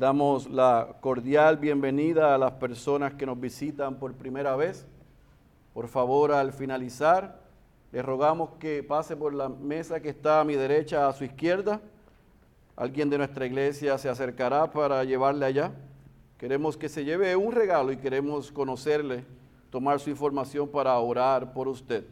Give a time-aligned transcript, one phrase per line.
[0.00, 4.86] damos la cordial bienvenida a las personas que nos visitan por primera vez.
[5.74, 7.38] Por favor, al finalizar,
[7.92, 11.82] les rogamos que pase por la mesa que está a mi derecha, a su izquierda.
[12.76, 15.70] Alguien de nuestra iglesia se acercará para llevarle allá.
[16.38, 19.22] Queremos que se lleve un regalo y queremos conocerle,
[19.68, 22.06] tomar su información para orar por usted.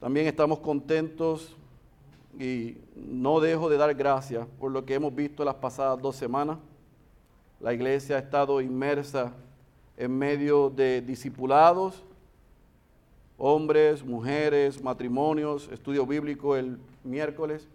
[0.00, 1.54] También estamos contentos
[2.38, 6.58] y no dejo de dar gracias por lo que hemos visto las pasadas dos semanas.
[7.60, 9.32] La iglesia ha estado inmersa
[9.96, 12.04] en medio de discipulados,
[13.36, 17.68] hombres, mujeres, matrimonios, estudio bíblico el miércoles,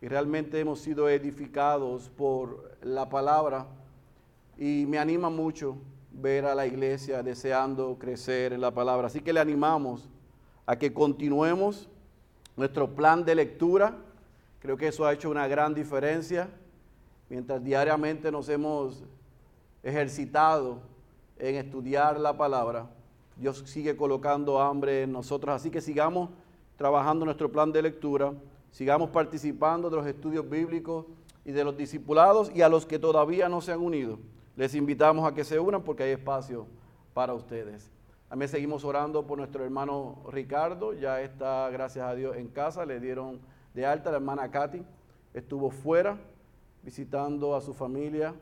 [0.00, 3.66] y realmente hemos sido edificados por la palabra
[4.58, 5.76] y me anima mucho
[6.12, 9.08] ver a la iglesia deseando crecer en la palabra.
[9.08, 10.08] Así que le animamos
[10.64, 11.88] a que continuemos
[12.56, 13.96] nuestro plan de lectura
[14.66, 16.48] Creo que eso ha hecho una gran diferencia
[17.28, 19.04] mientras diariamente nos hemos
[19.80, 20.80] ejercitado
[21.38, 22.90] en estudiar la palabra.
[23.36, 26.30] Dios sigue colocando hambre en nosotros, así que sigamos
[26.76, 28.32] trabajando nuestro plan de lectura,
[28.72, 31.06] sigamos participando de los estudios bíblicos
[31.44, 34.18] y de los discipulados y a los que todavía no se han unido.
[34.56, 36.66] Les invitamos a que se unan porque hay espacio
[37.14, 37.88] para ustedes.
[38.28, 42.98] También seguimos orando por nuestro hermano Ricardo, ya está, gracias a Dios, en casa, le
[42.98, 43.40] dieron
[43.72, 44.82] de alta, la hermana Katy,
[45.32, 46.18] estuvo fuera
[46.82, 48.34] visitando a su familia,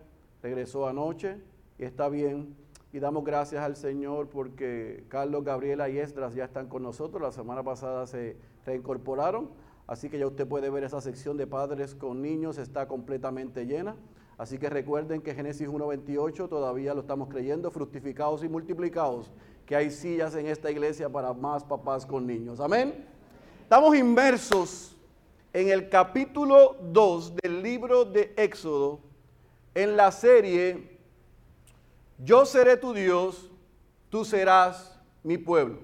[0.43, 1.39] regresó anoche
[1.79, 2.57] y está bien.
[2.93, 7.21] Y damos gracias al Señor porque Carlos, Gabriela y Esdras ya están con nosotros.
[7.21, 9.51] La semana pasada se reincorporaron.
[9.89, 13.97] Así que ya usted puede ver esa sección de padres con niños, está completamente llena.
[14.39, 19.33] Así que recuerden que Génesis 1.28 todavía lo estamos creyendo, fructificados y multiplicados,
[19.67, 22.61] que hay sillas en esta iglesia para más papás con niños.
[22.61, 23.07] Amén.
[23.63, 24.95] Estamos inmersos
[25.53, 29.01] en el capítulo 2 del libro de Éxodo,
[29.75, 30.99] en la serie
[32.19, 33.51] Yo seré tu Dios,
[34.11, 35.79] tú serás mi pueblo.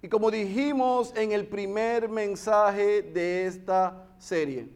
[0.00, 4.68] Y como dijimos en el primer mensaje de esta serie,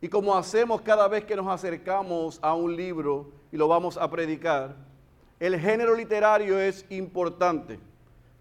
[0.00, 4.10] y como hacemos cada vez que nos acercamos a un libro y lo vamos a
[4.10, 4.74] predicar,
[5.40, 7.80] el género literario es importante.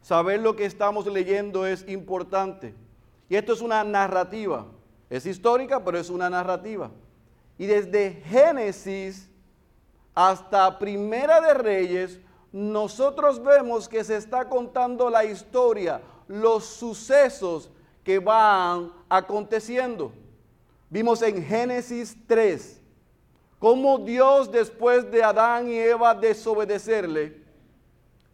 [0.01, 2.75] Saber lo que estamos leyendo es importante.
[3.29, 4.65] Y esto es una narrativa.
[5.09, 6.91] Es histórica, pero es una narrativa.
[7.57, 9.29] Y desde Génesis
[10.13, 12.19] hasta Primera de Reyes,
[12.51, 17.71] nosotros vemos que se está contando la historia, los sucesos
[18.03, 20.11] que van aconteciendo.
[20.89, 22.78] Vimos en Génesis 3
[23.59, 27.43] cómo Dios después de Adán y Eva desobedecerle,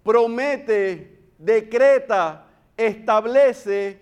[0.04, 2.46] promete, decreta,
[2.78, 4.00] establece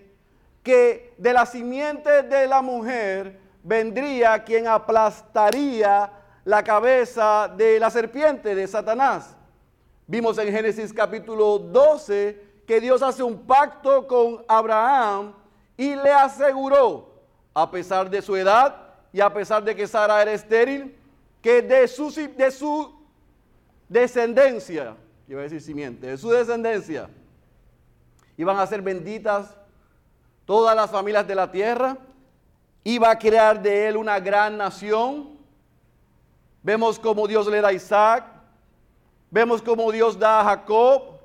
[0.62, 6.10] que de la simiente de la mujer vendría quien aplastaría
[6.44, 9.34] la cabeza de la serpiente, de Satanás.
[10.06, 15.32] Vimos en Génesis capítulo 12 que Dios hace un pacto con Abraham
[15.76, 17.14] y le aseguró,
[17.54, 18.76] a pesar de su edad
[19.12, 20.98] y a pesar de que Sara era estéril,
[21.44, 22.90] que de su, de su
[23.86, 24.96] descendencia,
[25.28, 27.10] iba a decir simiente, de su descendencia,
[28.38, 29.54] iban a ser benditas
[30.46, 31.98] todas las familias de la tierra,
[32.82, 35.38] iba a crear de él una gran nación.
[36.62, 38.24] Vemos cómo Dios le da a Isaac,
[39.30, 41.18] vemos cómo Dios da a Jacob,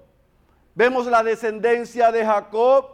[0.76, 2.88] vemos la descendencia de Jacob,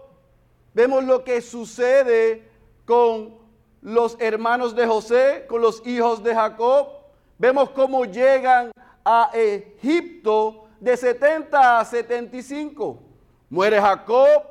[0.76, 2.48] vemos lo que sucede
[2.86, 3.36] con
[3.82, 6.95] los hermanos de José, con los hijos de Jacob,
[7.38, 8.72] vemos cómo llegan
[9.04, 13.00] a Egipto de 70 a 75.
[13.50, 14.44] Muere Jacob,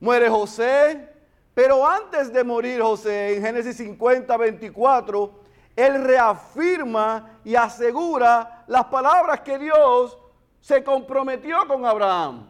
[0.00, 1.08] muere José,
[1.54, 5.40] pero antes de morir José, en Génesis 50, 24,
[5.74, 10.18] él reafirma y asegura las palabras que Dios
[10.60, 12.46] se comprometió con Abraham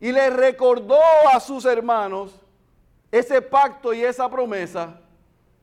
[0.00, 1.00] y le recordó
[1.32, 2.40] a sus hermanos
[3.10, 5.00] ese pacto y esa promesa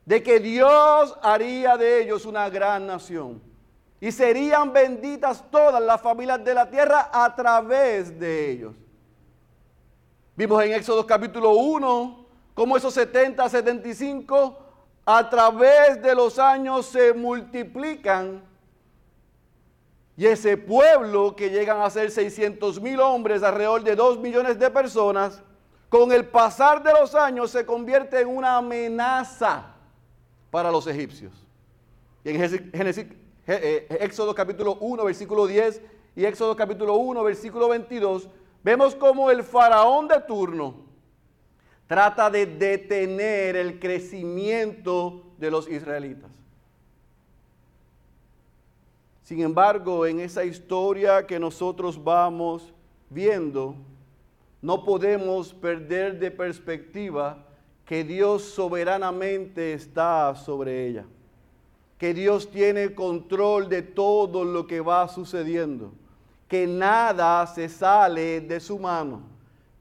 [0.06, 3.42] de que Dios haría de ellos una gran nación
[4.00, 8.74] y serían benditas todas las familias de la tierra a través de ellos.
[10.36, 14.58] Vimos en Éxodo capítulo 1 cómo esos 70, 75
[15.04, 18.44] a través de los años se multiplican.
[20.16, 24.70] Y ese pueblo que llegan a ser 600 mil hombres, alrededor de 2 millones de
[24.70, 25.42] personas,
[25.88, 29.75] con el pasar de los años se convierte en una amenaza
[30.50, 31.32] para los egipcios.
[32.24, 33.06] Y en Génesis,
[33.46, 35.82] eh, Éxodo capítulo 1, versículo 10
[36.16, 38.28] y Éxodo capítulo 1, versículo 22,
[38.66, 40.74] Vemos como el faraón de turno
[41.86, 46.32] trata de detener el crecimiento de los israelitas.
[49.22, 52.74] Sin embargo, en esa historia que nosotros vamos
[53.08, 53.76] viendo,
[54.60, 57.46] no podemos perder de perspectiva
[57.86, 61.04] que Dios soberanamente está sobre ella,
[61.98, 65.92] que Dios tiene control de todo lo que va sucediendo,
[66.48, 69.22] que nada se sale de su mano,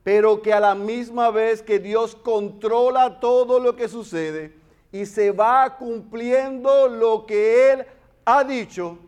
[0.04, 4.56] pero que a la misma vez que Dios controla todo lo que sucede
[4.92, 7.86] y se va cumpliendo lo que Él
[8.24, 9.00] ha dicho,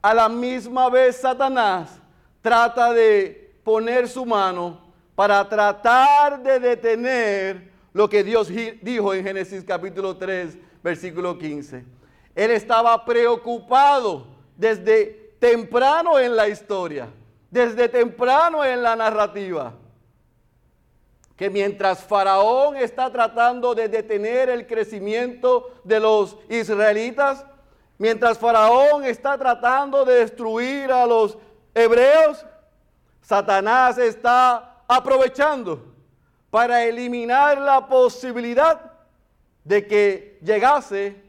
[0.00, 1.98] a la misma vez Satanás
[2.40, 4.78] trata de poner su mano
[5.16, 8.48] para tratar de detener lo que Dios
[8.82, 11.84] dijo en Génesis capítulo 3, versículo 15.
[12.34, 14.26] Él estaba preocupado
[14.56, 17.08] desde temprano en la historia,
[17.50, 19.74] desde temprano en la narrativa,
[21.36, 27.46] que mientras Faraón está tratando de detener el crecimiento de los israelitas,
[27.96, 31.38] mientras Faraón está tratando de destruir a los
[31.72, 32.44] hebreos,
[33.22, 35.93] Satanás está aprovechando
[36.54, 38.92] para eliminar la posibilidad
[39.64, 41.20] de que llegase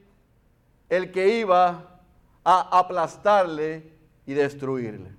[0.87, 1.99] el que iba
[2.43, 3.91] a aplastarle
[4.27, 5.09] y destruirle.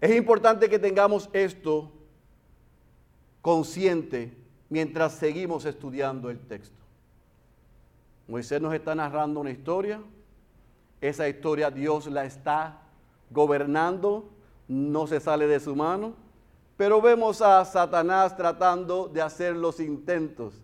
[0.00, 1.92] Es importante que tengamos esto
[3.42, 4.36] consciente
[4.70, 6.82] mientras seguimos estudiando el texto.
[8.26, 10.00] Moisés nos está narrando una historia,
[11.00, 12.80] esa historia Dios la está
[13.30, 14.28] gobernando,
[14.66, 16.25] no se sale de su mano
[16.76, 20.54] pero vemos a Satanás tratando de hacer los intentos,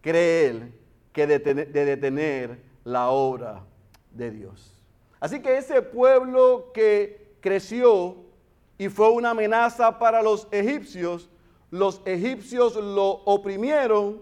[0.00, 0.74] cree él,
[1.12, 3.64] que de, de detener la obra
[4.12, 4.80] de Dios.
[5.18, 8.16] Así que ese pueblo que creció
[8.78, 11.28] y fue una amenaza para los egipcios,
[11.70, 14.20] los egipcios lo oprimieron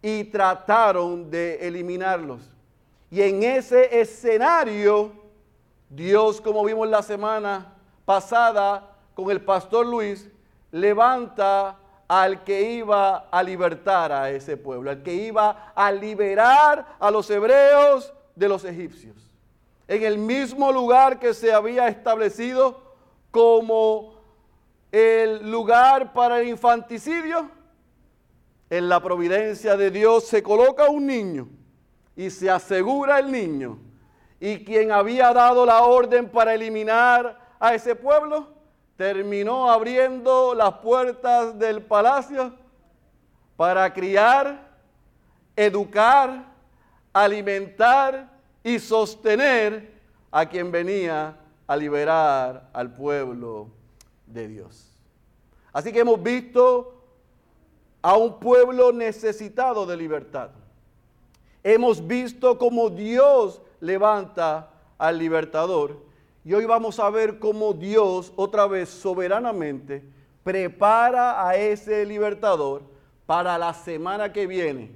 [0.00, 2.50] y trataron de eliminarlos.
[3.10, 5.12] Y en ese escenario,
[5.90, 7.74] Dios, como vimos la semana
[8.06, 10.30] pasada con el pastor Luis,
[10.72, 11.78] levanta
[12.08, 17.30] al que iba a libertar a ese pueblo, al que iba a liberar a los
[17.30, 19.16] hebreos de los egipcios.
[19.88, 22.80] En el mismo lugar que se había establecido
[23.30, 24.14] como
[24.90, 27.50] el lugar para el infanticidio,
[28.68, 31.48] en la providencia de Dios se coloca un niño
[32.16, 33.78] y se asegura el niño.
[34.40, 38.61] Y quien había dado la orden para eliminar a ese pueblo
[38.96, 42.52] terminó abriendo las puertas del palacio
[43.56, 44.70] para criar,
[45.56, 46.44] educar,
[47.12, 48.30] alimentar
[48.62, 49.92] y sostener
[50.30, 51.36] a quien venía
[51.66, 53.68] a liberar al pueblo
[54.26, 54.88] de Dios.
[55.72, 57.02] Así que hemos visto
[58.02, 60.50] a un pueblo necesitado de libertad.
[61.62, 66.11] Hemos visto cómo Dios levanta al libertador
[66.44, 70.02] y hoy vamos a ver cómo Dios otra vez soberanamente
[70.42, 72.82] prepara a ese libertador
[73.26, 74.90] para la semana que viene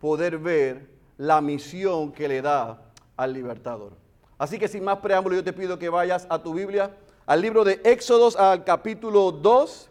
[0.00, 2.82] poder ver la misión que le da
[3.16, 3.92] al libertador.
[4.36, 6.94] Así que sin más preámbulo yo te pido que vayas a tu Biblia,
[7.24, 9.90] al libro de Éxodos, al capítulo 2.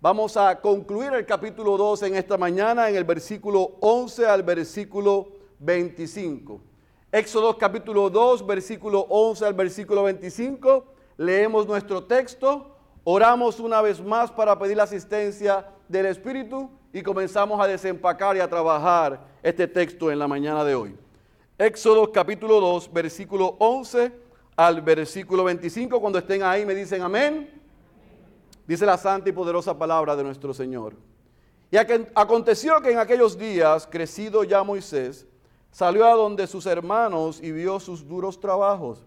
[0.00, 5.32] Vamos a concluir el capítulo 2 en esta mañana en el versículo 11 al versículo
[5.58, 6.71] 25.
[7.14, 10.86] Éxodo capítulo 2, versículo 11 al versículo 25.
[11.18, 17.60] Leemos nuestro texto, oramos una vez más para pedir la asistencia del Espíritu y comenzamos
[17.60, 20.96] a desempacar y a trabajar este texto en la mañana de hoy.
[21.58, 24.10] Éxodo capítulo 2, versículo 11
[24.56, 26.00] al versículo 25.
[26.00, 27.60] Cuando estén ahí me dicen amén.
[28.66, 30.94] Dice la santa y poderosa palabra de nuestro Señor.
[31.70, 35.26] Y aconteció que en aquellos días, crecido ya Moisés,
[35.72, 39.04] salió a donde sus hermanos y vio sus duros trabajos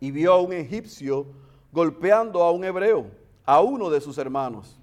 [0.00, 1.26] y vio a un egipcio
[1.70, 3.06] golpeando a un hebreo,
[3.46, 4.78] a uno de sus hermanos.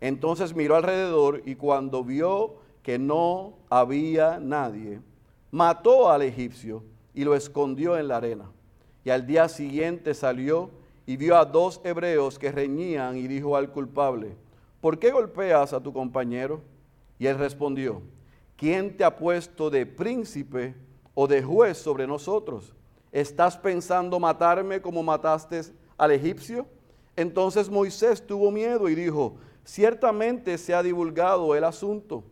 [0.00, 5.00] Entonces miró alrededor y cuando vio que no había nadie,
[5.50, 6.82] mató al egipcio
[7.14, 8.50] y lo escondió en la arena.
[9.04, 10.70] Y al día siguiente salió
[11.06, 14.36] y vio a dos hebreos que reñían y dijo al culpable,
[14.80, 16.62] ¿por qué golpeas a tu compañero?
[17.18, 18.02] Y él respondió,
[18.62, 20.72] ¿quién te ha puesto de príncipe
[21.14, 22.72] o de juez sobre nosotros?
[23.10, 25.62] ¿Estás pensando matarme como mataste
[25.98, 26.64] al egipcio?
[27.16, 32.22] Entonces Moisés tuvo miedo y dijo, ciertamente se ha divulgado el asunto.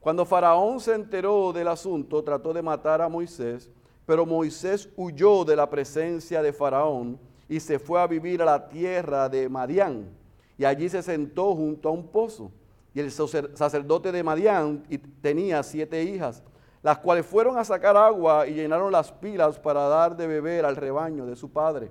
[0.00, 3.70] Cuando Faraón se enteró del asunto, trató de matar a Moisés,
[4.06, 8.68] pero Moisés huyó de la presencia de Faraón y se fue a vivir a la
[8.70, 10.08] tierra de Madián,
[10.56, 12.50] y allí se sentó junto a un pozo.
[12.94, 14.84] Y el sacerdote de Madián
[15.20, 16.42] tenía siete hijas.
[16.82, 20.76] las cuales fueron a sacar agua y llenaron las pilas para dar de beber al
[20.76, 21.90] rebaño de su padre.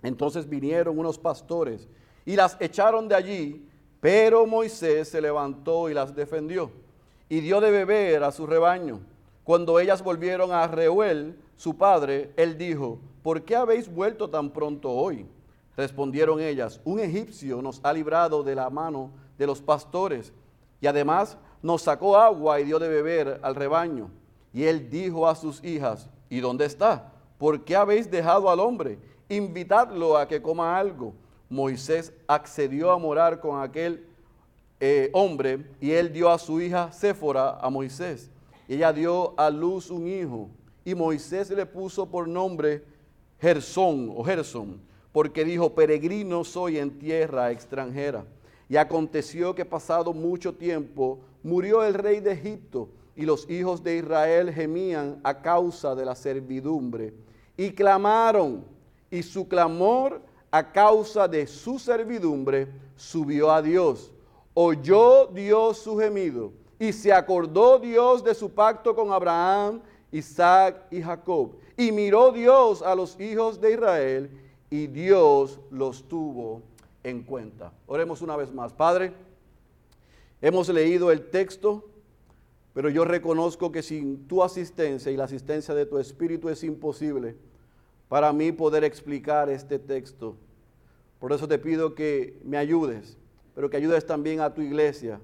[0.00, 1.88] Entonces vinieron unos pastores
[2.24, 3.68] y las echaron de allí,
[4.00, 6.70] pero Moisés se levantó y las defendió
[7.28, 9.00] y dio de beber a su rebaño.
[9.42, 14.90] Cuando ellas volvieron a Reuel, su padre, él dijo, ¿por qué habéis vuelto tan pronto
[14.90, 15.26] hoy?
[15.76, 19.10] Respondieron ellas, un egipcio nos ha librado de la mano
[19.42, 20.32] de los pastores
[20.80, 24.08] y además nos sacó agua y dio de beber al rebaño.
[24.52, 27.12] Y él dijo a sus hijas, ¿y dónde está?
[27.38, 28.98] ¿Por qué habéis dejado al hombre?
[29.28, 31.12] Invitadlo a que coma algo.
[31.48, 34.06] Moisés accedió a morar con aquel
[34.80, 38.30] eh, hombre y él dio a su hija Séfora a Moisés.
[38.68, 40.48] ella dio a luz un hijo
[40.84, 42.84] y Moisés le puso por nombre
[43.40, 44.80] Gersón o Gerson,
[45.12, 48.24] porque dijo, peregrino soy en tierra extranjera.
[48.72, 53.98] Y aconteció que pasado mucho tiempo murió el rey de Egipto y los hijos de
[53.98, 57.12] Israel gemían a causa de la servidumbre
[57.54, 58.64] y clamaron
[59.10, 64.10] y su clamor a causa de su servidumbre subió a Dios.
[64.54, 71.02] Oyó Dios su gemido y se acordó Dios de su pacto con Abraham, Isaac y
[71.02, 71.56] Jacob.
[71.76, 74.30] Y miró Dios a los hijos de Israel
[74.70, 76.62] y Dios los tuvo
[77.04, 77.72] en cuenta.
[77.86, 78.72] Oremos una vez más.
[78.72, 79.12] Padre,
[80.44, 81.88] Hemos leído el texto,
[82.74, 87.36] pero yo reconozco que sin tu asistencia y la asistencia de tu Espíritu es imposible
[88.08, 90.34] para mí poder explicar este texto.
[91.20, 93.16] Por eso te pido que me ayudes,
[93.54, 95.20] pero que ayudes también a tu iglesia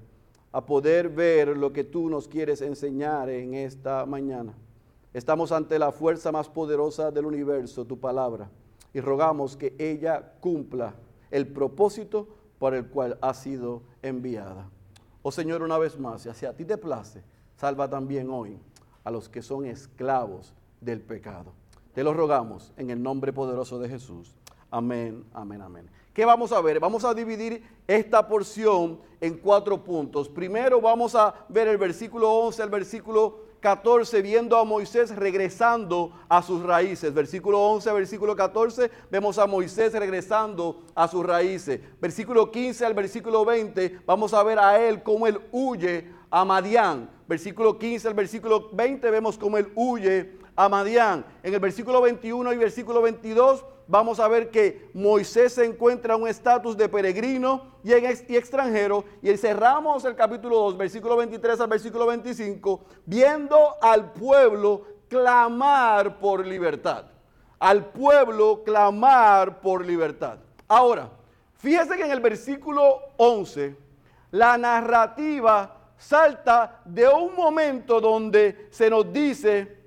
[0.53, 4.53] a poder ver lo que tú nos quieres enseñar en esta mañana.
[5.13, 8.49] Estamos ante la fuerza más poderosa del universo, tu palabra,
[8.93, 10.93] y rogamos que ella cumpla
[11.31, 14.69] el propósito por el cual ha sido enviada.
[15.21, 17.23] Oh Señor, una vez más, si a ti te place,
[17.57, 18.57] salva también hoy
[19.03, 21.53] a los que son esclavos del pecado.
[21.93, 24.35] Te lo rogamos en el nombre poderoso de Jesús.
[24.71, 25.89] Amén, amén, amén.
[26.13, 26.79] ¿Qué vamos a ver?
[26.79, 30.29] Vamos a dividir esta porción en cuatro puntos.
[30.29, 36.41] Primero vamos a ver el versículo 11 al versículo 14, viendo a Moisés regresando a
[36.41, 37.13] sus raíces.
[37.13, 41.81] Versículo 11, versículo 14, vemos a Moisés regresando a sus raíces.
[41.99, 47.09] Versículo 15 al versículo 20, vamos a ver a él cómo él huye a Madián.
[47.27, 51.25] Versículo 15 al versículo 20, vemos cómo él huye a Madián.
[51.43, 56.21] En el versículo 21 y versículo 22 vamos a ver que Moisés se encuentra en
[56.21, 59.03] un estatus de peregrino y, extranjero.
[59.21, 66.45] Y cerramos el capítulo 2, versículo 23 al versículo 25, viendo al pueblo clamar por
[66.45, 67.05] libertad.
[67.57, 70.37] Al pueblo clamar por libertad.
[70.67, 71.09] Ahora,
[71.55, 73.75] fíjese que en el versículo 11,
[74.31, 79.79] la narrativa salta de un momento donde se nos dice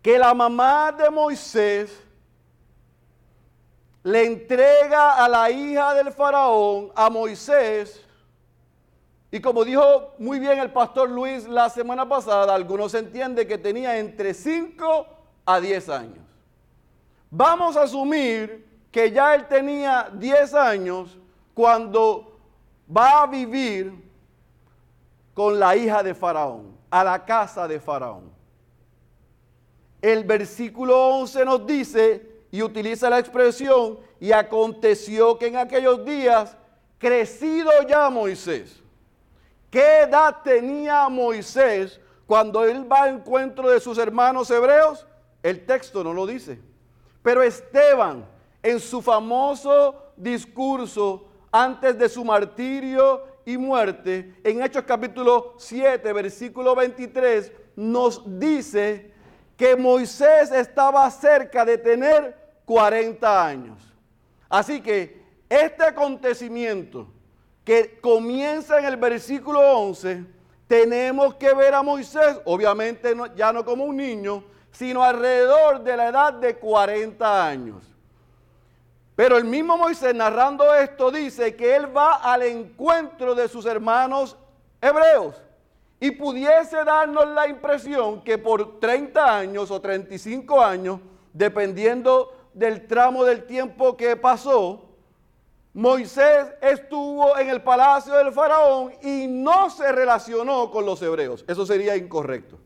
[0.00, 2.09] que la mamá de Moisés
[4.02, 8.04] le entrega a la hija del faraón, a Moisés,
[9.30, 13.98] y como dijo muy bien el pastor Luis la semana pasada, algunos entienden que tenía
[13.98, 15.06] entre 5
[15.46, 16.24] a 10 años.
[17.30, 21.16] Vamos a asumir que ya él tenía 10 años
[21.54, 22.38] cuando
[22.94, 23.94] va a vivir
[25.32, 28.32] con la hija de Faraón, a la casa de Faraón.
[30.02, 36.56] El versículo 11 nos dice y utiliza la expresión, y aconteció que en aquellos días,
[36.98, 38.80] crecido ya Moisés.
[39.70, 45.06] ¿Qué edad tenía Moisés cuando él va al encuentro de sus hermanos hebreos?
[45.42, 46.58] El texto no lo dice.
[47.22, 48.26] Pero Esteban,
[48.62, 56.74] en su famoso discurso antes de su martirio y muerte, en Hechos capítulo 7, versículo
[56.74, 59.12] 23, nos dice
[59.56, 62.39] que Moisés estaba cerca de tener
[62.70, 63.82] 40 años.
[64.48, 67.08] Así que este acontecimiento
[67.64, 70.24] que comienza en el versículo 11,
[70.68, 76.10] tenemos que ver a Moisés, obviamente ya no como un niño, sino alrededor de la
[76.10, 77.82] edad de 40 años.
[79.16, 84.36] Pero el mismo Moisés narrando esto dice que él va al encuentro de sus hermanos
[84.80, 85.42] hebreos
[85.98, 91.00] y pudiese darnos la impresión que por 30 años o 35 años,
[91.32, 94.88] dependiendo del tramo del tiempo que pasó,
[95.72, 101.44] Moisés estuvo en el palacio del faraón y no se relacionó con los hebreos.
[101.46, 102.58] Eso sería incorrecto.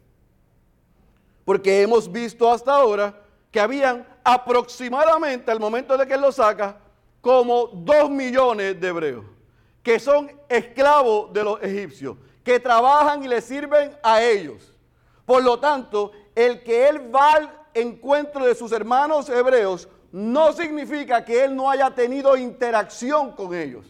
[1.45, 3.15] Porque hemos visto hasta ahora
[3.51, 6.79] que habían aproximadamente al momento de que él lo saca
[7.21, 9.25] como dos millones de hebreos
[9.85, 14.73] que son esclavos de los egipcios, que trabajan y le sirven a ellos.
[15.27, 21.45] Por lo tanto, el que él va encuentro de sus hermanos hebreos no significa que
[21.45, 23.85] él no haya tenido interacción con ellos.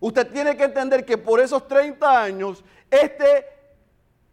[0.00, 3.46] Usted tiene que entender que por esos 30 años, este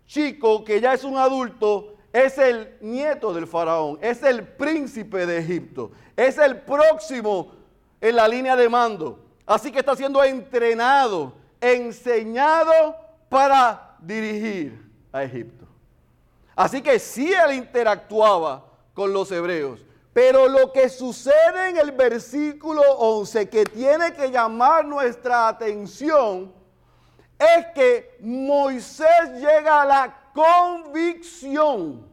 [0.06, 5.40] chico que ya es un adulto es el nieto del faraón, es el príncipe de
[5.40, 7.52] Egipto, es el próximo
[8.00, 9.20] en la línea de mando.
[9.46, 12.96] Así que está siendo entrenado, enseñado
[13.30, 15.66] para dirigir a Egipto.
[16.56, 18.67] Así que sí él interactuaba
[18.98, 19.86] con los hebreos.
[20.12, 26.52] Pero lo que sucede en el versículo 11 que tiene que llamar nuestra atención
[27.38, 32.08] es que Moisés llega a la convicción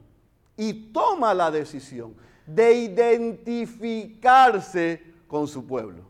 [0.59, 2.15] y toma la decisión
[2.45, 6.03] de identificarse con su pueblo.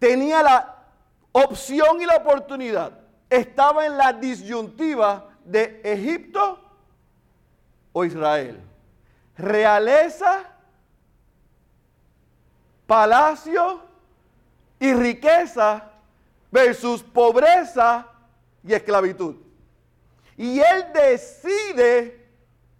[0.00, 0.84] Tenía la
[1.30, 2.98] opción y la oportunidad.
[3.30, 6.58] Estaba en la disyuntiva de Egipto
[7.92, 8.73] o Israel.
[9.36, 10.44] Realeza,
[12.86, 13.82] palacio
[14.78, 15.90] y riqueza
[16.50, 18.06] versus pobreza
[18.62, 19.36] y esclavitud.
[20.36, 22.28] Y él decide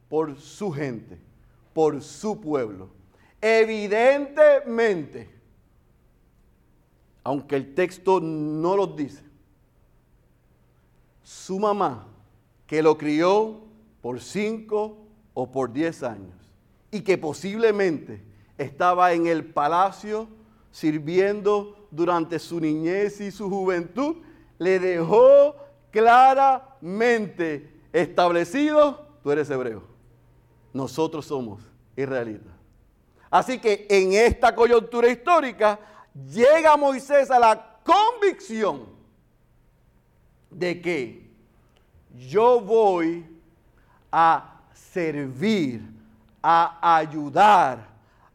[0.09, 1.19] por su gente,
[1.73, 2.91] por su pueblo.
[3.41, 5.29] Evidentemente,
[7.23, 9.23] aunque el texto no lo dice,
[11.23, 12.07] su mamá,
[12.67, 13.63] que lo crió
[14.01, 14.99] por cinco
[15.33, 16.44] o por diez años,
[16.95, 18.23] y que posiblemente
[18.57, 20.29] estaba en el palacio
[20.71, 24.19] sirviendo durante su niñez y su juventud,
[24.59, 25.57] le dejó
[25.91, 29.83] claramente establecido, tú eres hebreo.
[30.73, 31.61] Nosotros somos
[31.97, 32.53] israelitas.
[33.29, 35.81] Así que en esta coyuntura histórica
[36.33, 38.85] llega Moisés a la convicción
[40.49, 41.29] de que
[42.29, 43.27] yo voy
[44.13, 45.94] a servir,
[46.47, 47.89] a ayudar,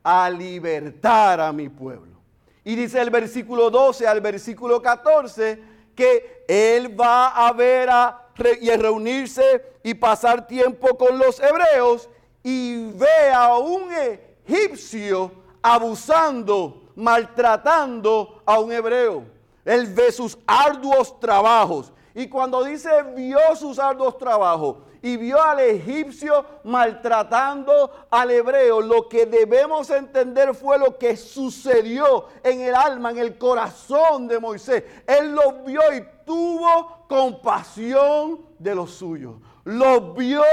[0.03, 2.17] a libertar a mi pueblo.
[2.63, 5.61] Y dice el versículo 12 al versículo 14
[5.95, 12.09] que él va a ver a, y a reunirse y pasar tiempo con los hebreos
[12.41, 19.25] y ve a un egipcio abusando, maltratando a un hebreo.
[19.63, 21.93] Él ve sus arduos trabajos.
[22.19, 28.81] Y cuando dice vio sus arduos trabajos, y vio al egipcio maltratando al hebreo.
[28.81, 34.37] Lo que debemos entender fue lo que sucedió en el alma, en el corazón de
[34.37, 34.83] Moisés.
[35.07, 39.35] Él lo vio y tuvo compasión de los suyos.
[39.63, 40.43] Los vio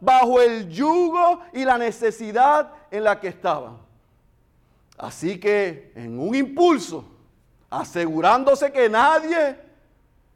[0.00, 3.78] bajo el yugo y la necesidad en la que estaban.
[4.98, 7.04] Así que en un impulso,
[7.70, 9.70] asegurándose que nadie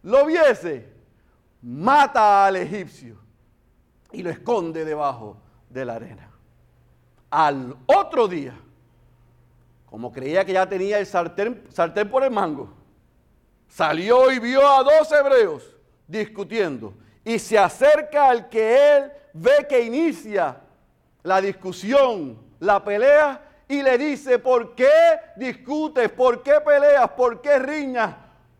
[0.06, 0.88] lo viese,
[1.62, 3.18] mata al egipcio
[4.12, 5.36] y lo esconde debajo
[5.68, 6.30] de la arena.
[7.28, 8.54] Al otro día,
[9.84, 12.72] como creía que ya tenía el sartén, sartén por el mango,
[13.66, 19.82] salió y vio a dos hebreos discutiendo y se acerca al que él ve que
[19.82, 20.60] inicia
[21.24, 24.88] la discusión, la pelea, y le dice, ¿por qué
[25.34, 26.08] discutes?
[26.10, 27.10] ¿Por qué peleas?
[27.10, 28.14] ¿Por qué riñas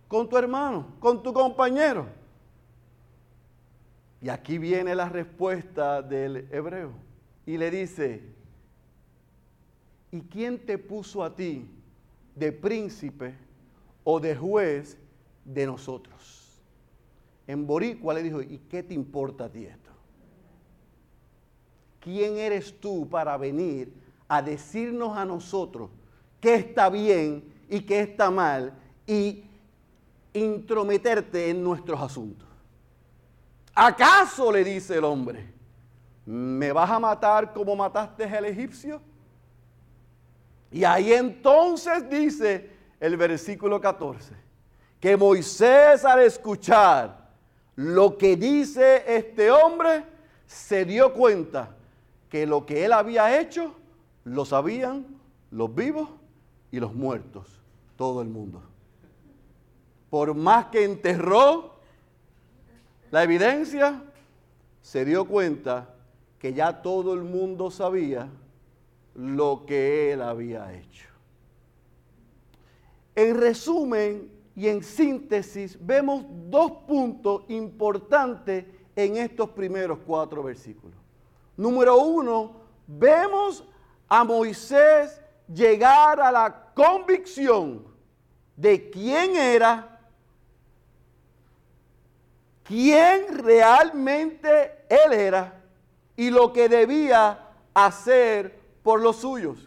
[0.08, 2.06] con tu hermano, con tu compañero?
[4.20, 6.92] Y aquí viene la respuesta del hebreo.
[7.44, 8.22] Y le dice,
[10.10, 11.68] ¿y quién te puso a ti
[12.34, 13.34] de príncipe
[14.04, 14.98] o de juez
[15.44, 16.60] de nosotros?
[17.46, 19.90] En Boricua le dijo, ¿y qué te importa a ti esto?
[22.00, 23.92] ¿Quién eres tú para venir
[24.28, 25.90] a decirnos a nosotros
[26.40, 28.72] qué está bien y qué está mal
[29.06, 29.44] y
[30.36, 32.46] intrometerte en nuestros asuntos?
[33.74, 35.52] ¿Acaso le dice el hombre,
[36.24, 39.00] me vas a matar como mataste al egipcio?
[40.70, 44.34] Y ahí entonces dice el versículo 14,
[44.98, 47.30] que Moisés al escuchar
[47.76, 50.04] lo que dice este hombre,
[50.46, 51.76] se dio cuenta
[52.30, 53.74] que lo que él había hecho
[54.24, 55.06] lo sabían
[55.50, 56.08] los vivos
[56.70, 57.60] y los muertos,
[57.96, 58.62] todo el mundo.
[60.10, 61.76] Por más que enterró
[63.10, 64.02] la evidencia
[64.82, 65.94] se dio cuenta
[66.38, 68.28] que ya todo el mundo sabía
[69.14, 71.08] lo que él había hecho.
[73.14, 78.64] En resumen y en síntesis, vemos dos puntos importantes
[78.94, 80.96] en estos primeros cuatro versículos.
[81.56, 83.64] Número uno, vemos
[84.08, 85.20] a Moisés
[85.52, 87.86] llegar a la convicción
[88.56, 89.95] de quién era
[92.66, 95.60] quién realmente él era
[96.16, 97.38] y lo que debía
[97.74, 99.58] hacer por los suyos.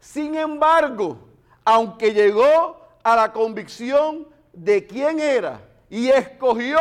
[0.00, 1.18] Sin embargo,
[1.64, 6.78] aunque llegó a la convicción de quién era y escogió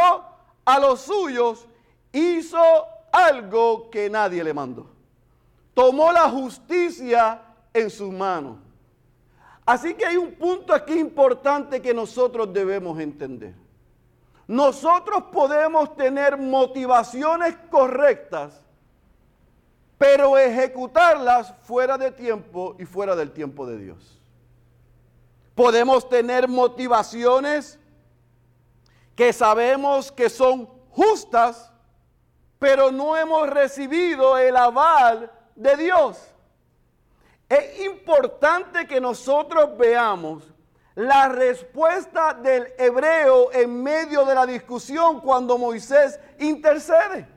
[0.66, 1.68] a los suyos,
[2.12, 2.60] hizo
[3.12, 4.90] algo que nadie le mandó.
[5.74, 7.42] Tomó la justicia
[7.74, 8.58] en sus manos.
[9.66, 13.54] Así que hay un punto aquí importante que nosotros debemos entender.
[14.52, 18.62] Nosotros podemos tener motivaciones correctas,
[19.98, 24.20] pero ejecutarlas fuera de tiempo y fuera del tiempo de Dios.
[25.56, 27.80] Podemos tener motivaciones
[29.16, 31.72] que sabemos que son justas,
[32.60, 36.20] pero no hemos recibido el aval de Dios.
[37.48, 40.44] Es importante que nosotros veamos
[40.96, 47.28] la respuesta del hebreo en medio de la discusión cuando Moisés intercede.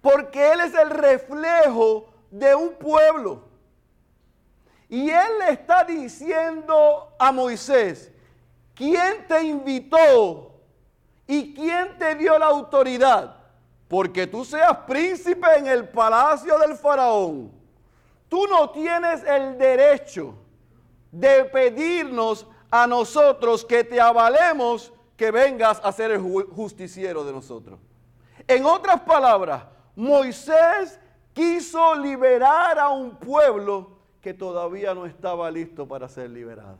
[0.00, 3.48] Porque él es el reflejo de un pueblo.
[4.88, 8.10] Y él le está diciendo a Moisés,
[8.74, 10.54] ¿quién te invitó
[11.26, 13.36] y quién te dio la autoridad?
[13.88, 17.52] Porque tú seas príncipe en el palacio del faraón.
[18.28, 20.34] Tú no tienes el derecho
[21.12, 27.78] de pedirnos a nosotros que te avalemos que vengas a ser el justiciero de nosotros.
[28.48, 30.98] En otras palabras, Moisés
[31.32, 36.78] quiso liberar a un pueblo que todavía no estaba listo para ser liberado.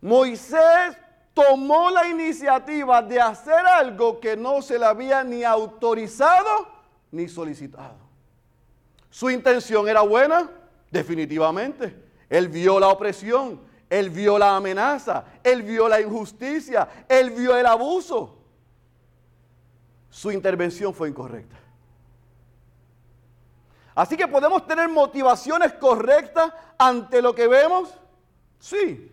[0.00, 0.96] Moisés
[1.34, 6.68] tomó la iniciativa de hacer algo que no se le había ni autorizado
[7.10, 7.98] ni solicitado.
[9.10, 10.50] Su intención era buena,
[10.90, 12.09] definitivamente.
[12.30, 17.66] Él vio la opresión, él vio la amenaza, él vio la injusticia, él vio el
[17.66, 18.38] abuso.
[20.08, 21.56] Su intervención fue incorrecta.
[23.96, 27.90] Así que podemos tener motivaciones correctas ante lo que vemos,
[28.60, 29.12] sí,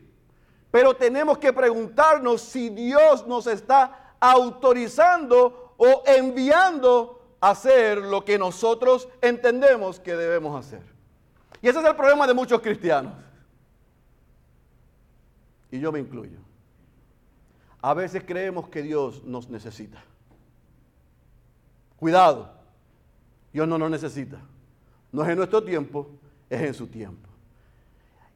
[0.70, 8.38] pero tenemos que preguntarnos si Dios nos está autorizando o enviando a hacer lo que
[8.38, 10.97] nosotros entendemos que debemos hacer.
[11.62, 13.14] Y ese es el problema de muchos cristianos.
[15.72, 16.40] Y yo me incluyo.
[17.82, 20.04] A veces creemos que Dios nos necesita.
[21.98, 22.52] Cuidado,
[23.52, 24.40] Dios no nos necesita.
[25.12, 26.10] No es en nuestro tiempo,
[26.50, 27.28] es en su tiempo.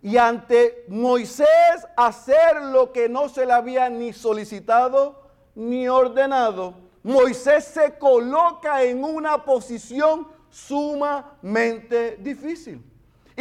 [0.02, 1.48] Y ante Moisés
[1.96, 9.04] hacer lo que no se le había ni solicitado ni ordenado, Moisés se coloca en
[9.04, 12.84] una posición sumamente difícil.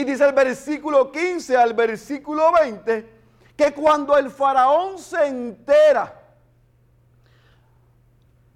[0.00, 3.20] Y dice el versículo 15 al versículo 20
[3.54, 6.18] que cuando el faraón se entera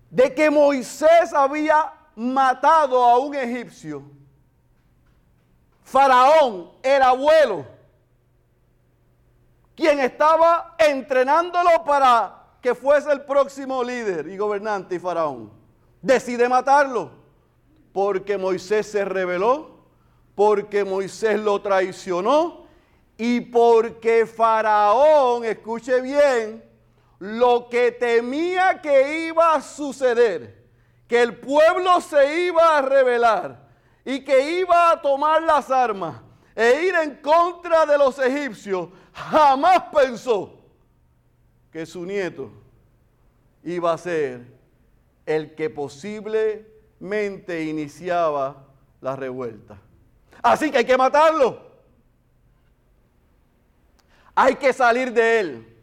[0.09, 4.05] de que Moisés había matado a un egipcio,
[5.83, 7.67] Faraón, el abuelo,
[9.75, 15.53] quien estaba entrenándolo para que fuese el próximo líder y gobernante y Faraón,
[16.01, 17.11] decide matarlo
[17.93, 19.74] porque Moisés se rebeló
[20.35, 22.67] porque Moisés lo traicionó
[23.17, 26.65] y porque Faraón, escuche bien,
[27.19, 30.65] lo que temía que iba a suceder,
[31.07, 33.69] que el pueblo se iba a rebelar
[34.05, 36.21] y que iba a tomar las armas
[36.55, 40.61] e ir en contra de los egipcios, jamás pensó
[41.71, 42.51] que su nieto
[43.63, 44.47] iba a ser
[45.27, 48.67] el que posiblemente iniciaba
[49.01, 49.79] la revuelta.
[50.45, 51.59] Así que hay que matarlo.
[54.35, 55.79] Hay que salir de él.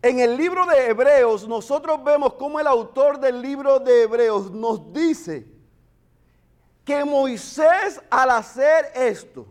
[0.00, 4.90] En el libro de Hebreos nosotros vemos cómo el autor del libro de Hebreos nos
[4.90, 5.46] dice
[6.82, 9.46] que Moisés al hacer esto,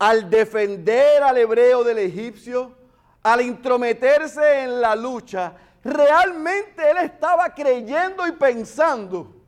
[0.00, 2.74] al defender al hebreo del egipcio,
[3.22, 9.41] al intrometerse en la lucha, realmente él estaba creyendo y pensando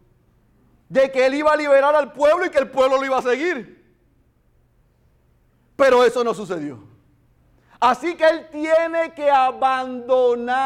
[0.95, 3.23] de que él iba a liberar al pueblo y que el pueblo lo iba a
[3.23, 3.85] seguir.
[5.75, 6.79] Pero eso no sucedió.
[7.81, 10.61] Así que él tiene que abandonar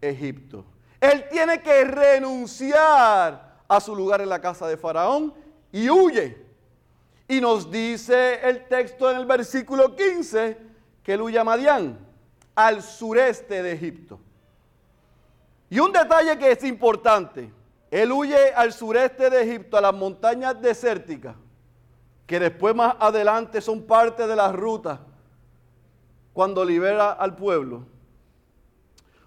[0.00, 0.64] Egipto.
[0.98, 5.34] Él tiene que renunciar a su lugar en la casa de Faraón
[5.70, 6.42] y huye.
[7.28, 10.56] Y nos dice el texto en el versículo 15
[11.02, 11.98] que él huye a Madián,
[12.54, 14.18] al sureste de Egipto.
[15.68, 17.52] Y un detalle que es importante.
[17.92, 21.36] Él huye al sureste de Egipto, a las montañas desérticas,
[22.26, 25.02] que después más adelante son parte de la ruta
[26.32, 27.84] cuando libera al pueblo.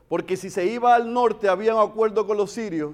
[0.08, 2.94] porque si se iba al norte había un acuerdo con los sirios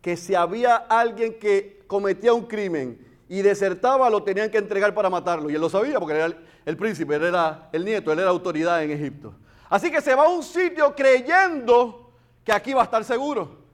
[0.00, 5.10] que si había alguien que cometía un crimen y desertaba, lo tenían que entregar para
[5.10, 5.50] matarlo.
[5.50, 8.30] Y él lo sabía porque era el, el príncipe, él era el nieto, él era
[8.30, 9.34] autoridad en Egipto.
[9.68, 12.12] Así que se va a un sitio creyendo
[12.44, 13.67] que aquí va a estar seguro.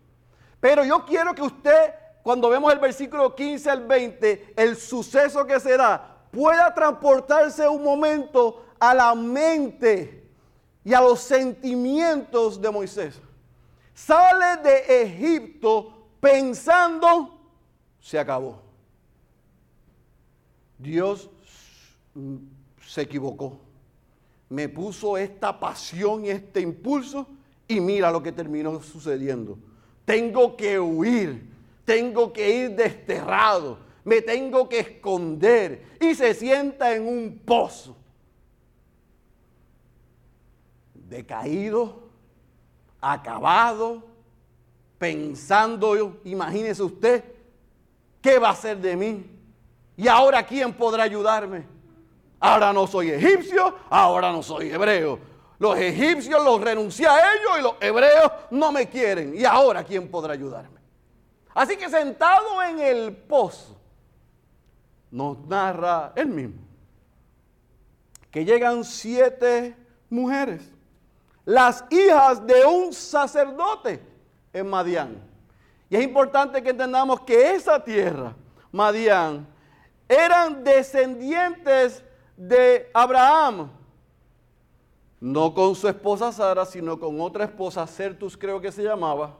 [0.64, 5.60] Pero yo quiero que usted, cuando vemos el versículo 15 al 20, el suceso que
[5.60, 10.26] se da, pueda transportarse un momento a la mente
[10.82, 13.20] y a los sentimientos de Moisés.
[13.92, 17.38] Sale de Egipto pensando,
[18.00, 18.62] se acabó.
[20.78, 21.28] Dios
[22.86, 23.58] se equivocó.
[24.48, 27.26] Me puso esta pasión y este impulso
[27.68, 29.58] y mira lo que terminó sucediendo.
[30.04, 31.50] Tengo que huir,
[31.84, 37.96] tengo que ir desterrado, me tengo que esconder y se sienta en un pozo.
[40.94, 42.02] Decaído,
[43.00, 44.02] acabado,
[44.98, 47.24] pensando, imagínese usted,
[48.20, 49.26] ¿qué va a hacer de mí?
[49.96, 51.64] ¿Y ahora quién podrá ayudarme?
[52.40, 55.18] Ahora no soy egipcio, ahora no soy hebreo.
[55.58, 59.34] Los egipcios los renuncié a ellos y los hebreos no me quieren.
[59.34, 60.80] ¿Y ahora quién podrá ayudarme?
[61.54, 63.76] Así que sentado en el pozo,
[65.10, 66.64] nos narra él mismo
[68.34, 69.76] que llegan siete
[70.10, 70.60] mujeres,
[71.44, 74.02] las hijas de un sacerdote
[74.52, 75.22] en Madián.
[75.88, 78.34] Y es importante que entendamos que esa tierra,
[78.72, 79.46] Madián,
[80.08, 82.02] eran descendientes
[82.36, 83.70] de Abraham.
[85.24, 89.34] No con su esposa Sara, sino con otra esposa, Certus creo que se llamaba.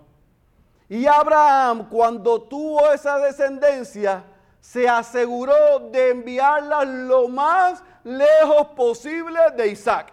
[0.88, 4.25] Y Abraham, cuando tuvo esa descendencia,
[4.62, 10.11] se aseguró de enviarla lo más lejos posible de Isaac.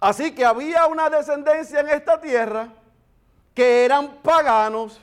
[0.00, 2.68] Así que había una descendencia en esta tierra
[3.54, 5.00] que eran paganos,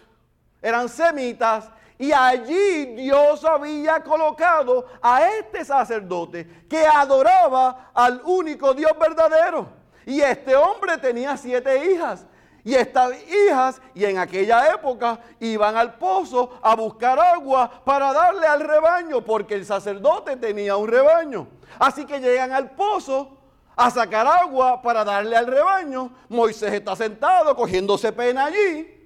[0.61, 8.91] eran semitas, y allí Dios había colocado a este sacerdote que adoraba al único Dios
[8.99, 9.67] verdadero.
[10.05, 12.25] Y este hombre tenía siete hijas.
[12.65, 18.47] Y estas hijas, y en aquella época, iban al pozo a buscar agua para darle
[18.47, 21.47] al rebaño, porque el sacerdote tenía un rebaño.
[21.77, 23.37] Así que llegan al pozo
[23.75, 26.13] a sacar agua para darle al rebaño.
[26.29, 29.02] Moisés está sentado cogiéndose pena allí.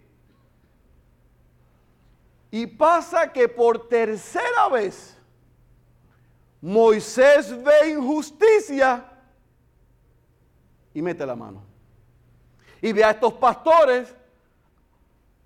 [2.50, 5.18] Y pasa que por tercera vez
[6.62, 9.06] Moisés ve injusticia
[10.94, 11.64] y mete la mano.
[12.82, 14.16] Y ve a estos pastores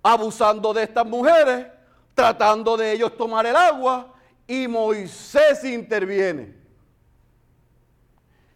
[0.02, 1.66] abusando de estas mujeres,
[2.14, 4.12] tratando de ellos tomar el agua,
[4.46, 6.54] y Moisés interviene.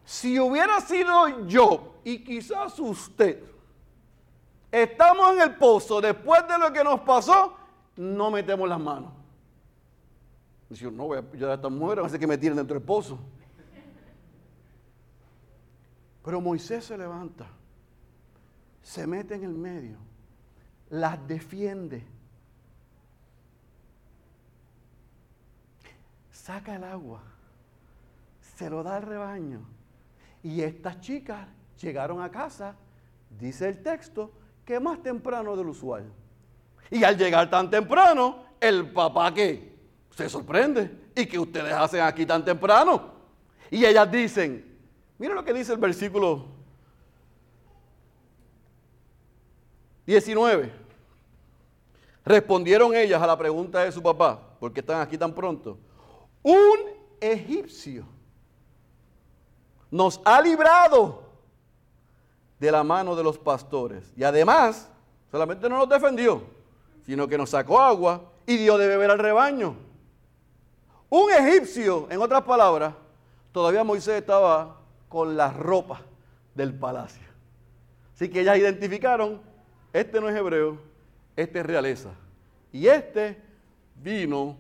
[0.04, 3.42] Si hubiera sido yo y quizás usted,
[4.70, 7.56] estamos en el pozo después de lo que nos pasó,
[7.96, 9.12] no metemos las manos.
[10.68, 13.18] Dice, no voy a ayudar a estas mujeres, hacer que me tiren dentro del pozo.
[16.24, 17.46] Pero Moisés se levanta,
[18.82, 19.96] se mete en el medio,
[20.90, 22.04] las defiende,
[26.32, 27.22] saca el agua,
[28.56, 29.60] se lo da al rebaño.
[30.42, 31.46] Y estas chicas
[31.80, 32.74] llegaron a casa,
[33.38, 34.32] dice el texto,
[34.64, 36.12] que más temprano del usual.
[36.90, 39.76] Y al llegar tan temprano, el papá que
[40.16, 40.90] se sorprende.
[41.14, 43.14] ¿Y que ustedes hacen aquí tan temprano?
[43.70, 44.78] Y ellas dicen,
[45.18, 46.46] mira lo que dice el versículo
[50.06, 50.72] 19.
[52.24, 55.78] Respondieron ellas a la pregunta de su papá, ¿por qué están aquí tan pronto?
[56.42, 56.78] Un
[57.20, 58.04] egipcio
[59.90, 61.22] nos ha librado
[62.58, 64.12] de la mano de los pastores.
[64.16, 64.88] Y además,
[65.30, 66.42] solamente no nos defendió,
[67.06, 69.76] sino que nos sacó agua y dio de beber al rebaño.
[71.08, 72.94] Un egipcio, en otras palabras,
[73.52, 76.02] todavía Moisés estaba con la ropa
[76.54, 77.22] del palacio.
[78.12, 79.40] Así que ellas identificaron,
[79.92, 80.78] este no es hebreo,
[81.36, 82.10] este es realeza.
[82.72, 83.40] Y este
[84.02, 84.56] vino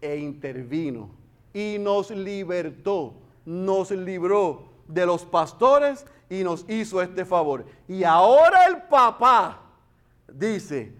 [0.00, 1.10] e intervino
[1.52, 7.66] y nos libertó, nos libró de los pastores y nos hizo este favor.
[7.88, 9.60] Y ahora el papá
[10.32, 10.99] dice,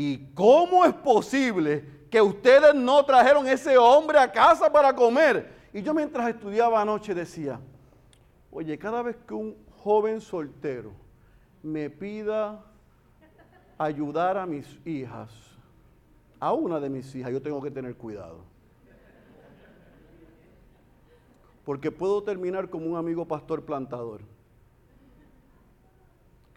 [0.00, 5.52] ¿Y cómo es posible que ustedes no trajeron ese hombre a casa para comer?
[5.72, 7.58] Y yo mientras estudiaba anoche decía,
[8.52, 10.92] oye, cada vez que un joven soltero
[11.64, 12.64] me pida
[13.76, 15.32] ayudar a mis hijas,
[16.38, 18.44] a una de mis hijas, yo tengo que tener cuidado.
[21.64, 24.20] Porque puedo terminar como un amigo pastor plantador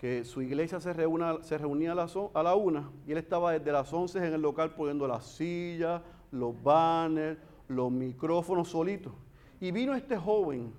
[0.01, 4.17] que su iglesia se, se reunía a la una y él estaba desde las 11
[4.17, 7.37] en el local poniendo las sillas, los banners,
[7.67, 9.13] los micrófonos solitos.
[9.59, 10.73] Y vino este joven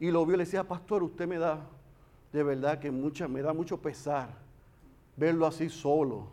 [0.00, 1.64] y lo vio y le decía, pastor, usted me da,
[2.32, 4.30] de verdad que mucha, me da mucho pesar
[5.16, 6.26] verlo así solo.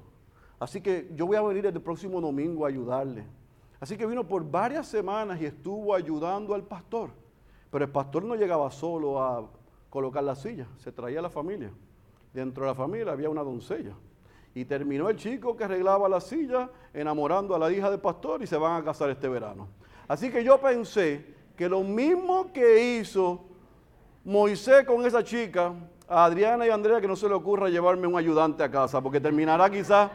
[0.60, 3.23] Así que yo voy a venir el próximo domingo a ayudarle.
[3.80, 7.12] Así que vino por varias semanas y estuvo ayudando al pastor.
[7.69, 9.47] Pero el pastor no llegaba solo a
[9.91, 11.71] colocar la silla, se traía a la familia.
[12.33, 13.93] Dentro de la familia había una doncella.
[14.53, 18.47] Y terminó el chico que arreglaba la silla enamorando a la hija del pastor y
[18.47, 19.67] se van a casar este verano.
[20.07, 23.45] Así que yo pensé que lo mismo que hizo
[24.23, 25.73] Moisés con esa chica,
[26.07, 29.01] a Adriana y a Andrea que no se le ocurra llevarme un ayudante a casa,
[29.01, 30.11] porque terminará quizás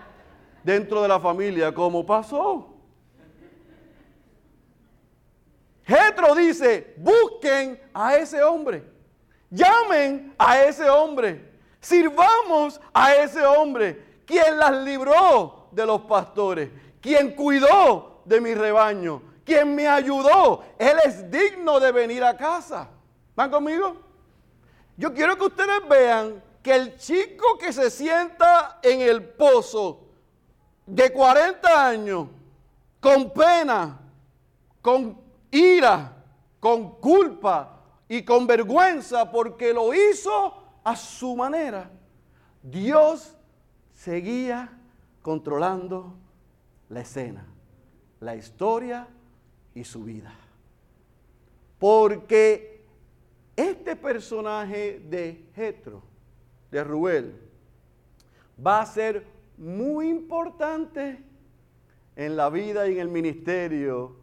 [0.62, 2.74] dentro de la familia como pasó.
[5.84, 8.84] Jetro dice, busquen a ese hombre,
[9.50, 11.55] llamen a ese hombre.
[11.86, 16.68] Sirvamos a ese hombre, quien las libró de los pastores,
[17.00, 20.64] quien cuidó de mi rebaño, quien me ayudó.
[20.80, 22.88] Él es digno de venir a casa.
[23.36, 23.98] ¿Van conmigo?
[24.96, 30.08] Yo quiero que ustedes vean que el chico que se sienta en el pozo
[30.86, 32.26] de 40 años,
[32.98, 33.96] con pena,
[34.82, 35.16] con
[35.52, 36.16] ira,
[36.58, 41.90] con culpa y con vergüenza, porque lo hizo a su manera,
[42.62, 43.36] Dios
[43.92, 44.70] seguía
[45.20, 46.14] controlando
[46.88, 47.44] la escena,
[48.20, 49.08] la historia
[49.74, 50.32] y su vida.
[51.80, 52.86] Porque
[53.56, 56.04] este personaje de Jetro,
[56.70, 57.34] de Ruel,
[58.64, 59.26] va a ser
[59.58, 61.18] muy importante
[62.14, 64.14] en la vida y en el ministerio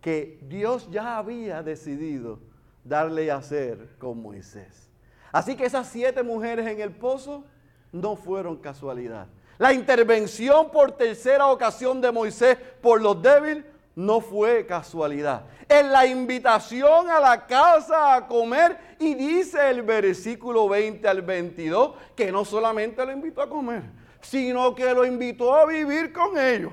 [0.00, 2.40] que Dios ya había decidido
[2.82, 4.87] darle a hacer con Moisés.
[5.32, 7.44] Así que esas siete mujeres en el pozo
[7.92, 9.26] no fueron casualidad.
[9.58, 13.64] La intervención por tercera ocasión de Moisés por los débiles
[13.96, 15.42] no fue casualidad.
[15.68, 21.96] En la invitación a la casa a comer, y dice el versículo 20 al 22,
[22.14, 23.82] que no solamente lo invitó a comer,
[24.20, 26.72] sino que lo invitó a vivir con ellos.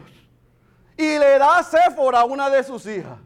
[0.95, 3.17] Y le da a a una de sus hijas.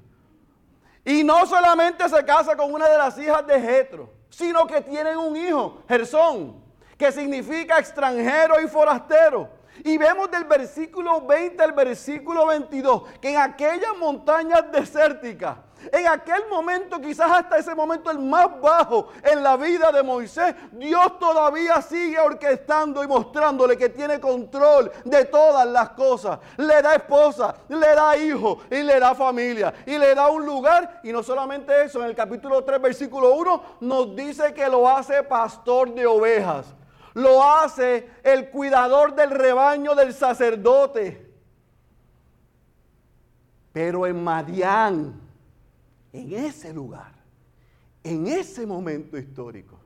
[1.03, 5.17] Y no solamente se casa con una de las hijas de Jetro, sino que tienen
[5.17, 6.55] un hijo, Gersón,
[6.97, 9.49] que significa extranjero y forastero.
[9.83, 15.57] Y vemos del versículo 20 al versículo 22 que en aquellas montañas desérticas,
[15.91, 20.55] en aquel momento, quizás hasta ese momento el más bajo en la vida de Moisés,
[20.71, 26.39] Dios todavía sigue orquestando y mostrándole que tiene control de todas las cosas.
[26.57, 31.01] Le da esposa, le da hijo y le da familia y le da un lugar.
[31.03, 35.23] Y no solamente eso, en el capítulo 3, versículo 1 nos dice que lo hace
[35.23, 36.65] pastor de ovejas.
[37.15, 41.29] Lo hace el cuidador del rebaño del sacerdote.
[43.73, 45.28] Pero en Madián,
[46.11, 47.13] en ese lugar,
[48.03, 49.77] en ese momento histórico,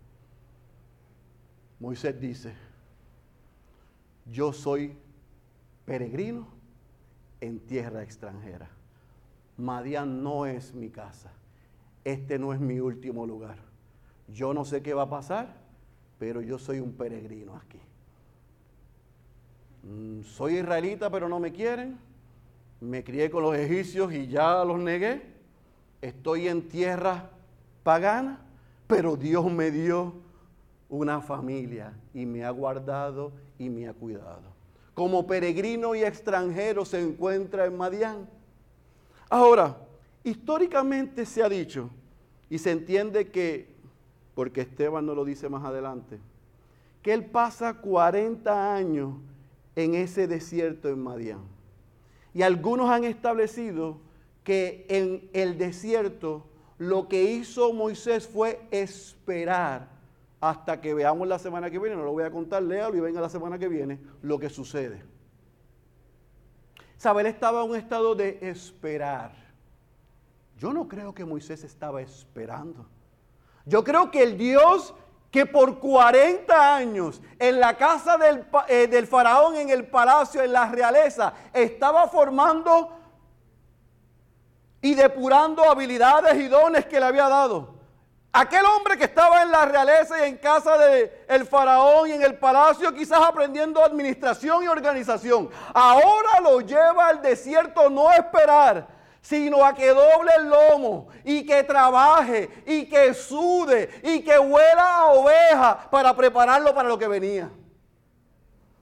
[1.80, 2.54] Moisés dice,
[4.32, 4.96] yo soy
[5.86, 6.48] peregrino
[7.42, 8.70] en tierra extranjera.
[9.58, 11.32] Madián no es mi casa.
[12.06, 13.58] Este no es mi último lugar.
[14.30, 15.56] Yo no sé qué va a pasar,
[16.20, 17.80] pero yo soy un peregrino aquí.
[19.84, 21.98] Mm, soy israelita, pero no me quieren.
[22.80, 25.33] Me crié con los egipcios y ya los negué
[26.04, 27.30] estoy en tierra
[27.82, 28.39] pagana,
[28.88, 30.13] pero Dios me dio
[30.89, 34.42] una familia y me ha guardado y me ha cuidado.
[34.94, 38.30] Como peregrino y extranjero se encuentra en Madián.
[39.30, 39.78] Ahora,
[40.26, 41.89] históricamente se ha dicho
[42.50, 43.74] y se entiende que,
[44.36, 46.20] porque Esteban no lo dice más adelante,
[47.02, 49.16] que él pasa 40 años
[49.78, 51.39] en ese desierto en Madián.
[52.34, 54.03] Y algunos han establecido
[54.44, 56.46] que en el desierto
[56.78, 59.88] lo que hizo Moisés fue esperar
[60.41, 63.22] hasta que veamos la semana que viene, no lo voy a contar, léalo y venga
[63.22, 65.02] la semana que viene, lo que sucede.
[66.98, 69.32] Sabes, estaba en un estado de esperar.
[70.58, 72.86] Yo no creo que Moisés estaba esperando.
[73.66, 74.94] Yo creo que el Dios
[75.32, 80.54] que por 40 años en la casa del, eh, del faraón, en el palacio, en
[80.54, 83.03] la realeza, estaba formando
[84.84, 87.74] y depurando habilidades y dones que le había dado.
[88.34, 92.22] Aquel hombre que estaba en la realeza y en casa del el faraón y en
[92.22, 98.88] el palacio, quizás aprendiendo administración y organización, ahora lo lleva al desierto no a esperar,
[99.22, 104.98] sino a que doble el lomo y que trabaje y que sude y que huela
[104.98, 107.50] a oveja para prepararlo para lo que venía.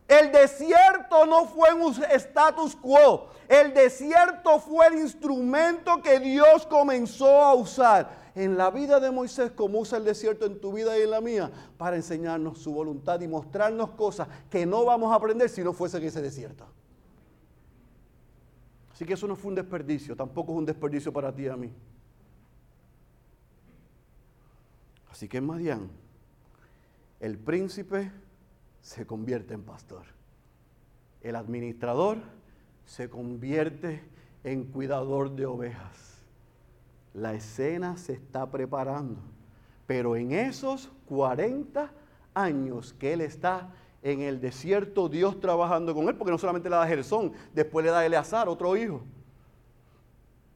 [0.07, 3.29] El desierto no fue un status quo.
[3.51, 9.51] El desierto fue el instrumento que Dios comenzó a usar en la vida de Moisés
[9.51, 13.19] como usa el desierto en tu vida y en la mía para enseñarnos su voluntad
[13.19, 16.65] y mostrarnos cosas que no vamos a aprender si no fuese en ese desierto.
[18.93, 21.57] Así que eso no fue un desperdicio, tampoco es un desperdicio para ti y a
[21.57, 21.73] mí.
[25.09, 25.91] Así que en Madián,
[27.19, 28.13] el príncipe
[28.79, 30.05] se convierte en pastor.
[31.19, 32.39] El administrador
[32.91, 34.03] se convierte
[34.43, 36.25] en cuidador de ovejas.
[37.13, 39.21] La escena se está preparando.
[39.87, 41.89] Pero en esos 40
[42.33, 43.69] años que él está
[44.03, 47.91] en el desierto, Dios trabajando con él, porque no solamente le da Gersón, después le
[47.91, 49.01] da Eleazar, otro hijo.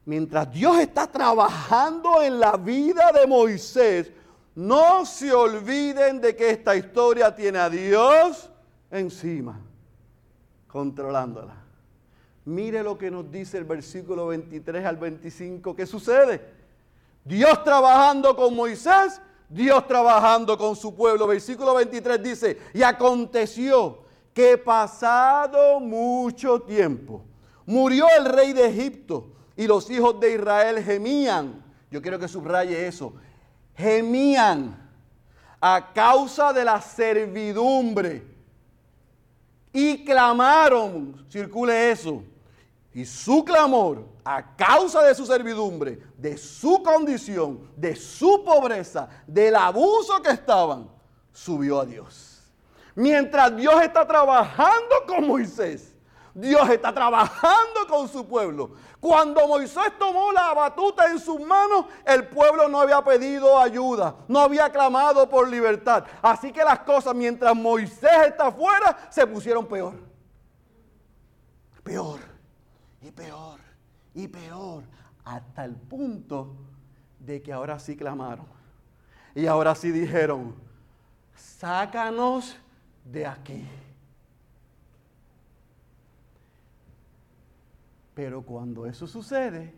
[0.04, 4.12] Mientras Dios está trabajando en la vida de Moisés,
[4.54, 8.50] no se olviden de que esta historia tiene a Dios
[8.90, 9.58] encima,
[10.68, 11.65] controlándola.
[12.46, 15.76] Mire lo que nos dice el versículo 23 al 25.
[15.76, 16.40] ¿Qué sucede?
[17.22, 21.26] Dios trabajando con Moisés, Dios trabajando con su pueblo.
[21.26, 23.98] Versículo 23 dice, y aconteció
[24.32, 27.22] que pasado mucho tiempo,
[27.66, 31.62] murió el rey de Egipto y los hijos de Israel gemían.
[31.90, 33.12] Yo quiero que subraye eso
[33.76, 34.90] gemían
[35.60, 38.22] a causa de la servidumbre
[39.72, 42.24] y clamaron, circule eso,
[42.96, 49.54] y su clamor a causa de su servidumbre, de su condición, de su pobreza, del
[49.54, 50.88] abuso que estaban,
[51.30, 52.50] subió a Dios.
[52.94, 55.94] Mientras Dios está trabajando con Moisés,
[56.32, 58.70] Dios está trabajando con su pueblo.
[58.98, 64.40] Cuando Moisés tomó la batuta en sus manos, el pueblo no había pedido ayuda, no
[64.40, 66.02] había clamado por libertad.
[66.22, 69.92] Así que las cosas mientras Moisés está afuera se pusieron peor.
[71.84, 72.35] Peor
[73.02, 73.60] y peor
[74.14, 74.84] y peor.
[75.24, 76.54] Hasta el punto
[77.18, 78.46] de que ahora sí clamaron.
[79.34, 80.54] Y ahora sí dijeron,
[81.34, 82.56] sácanos
[83.04, 83.66] de aquí.
[88.14, 89.74] Pero cuando eso sucede,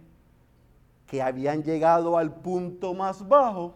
[1.09, 3.75] que habían llegado al punto más bajo,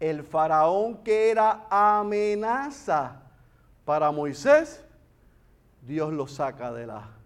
[0.00, 3.20] el faraón que era amenaza
[3.84, 4.82] para Moisés,
[5.82, 7.19] Dios lo saca de la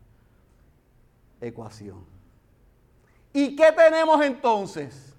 [1.41, 2.05] ecuación.
[3.33, 5.15] ¿Y qué tenemos entonces?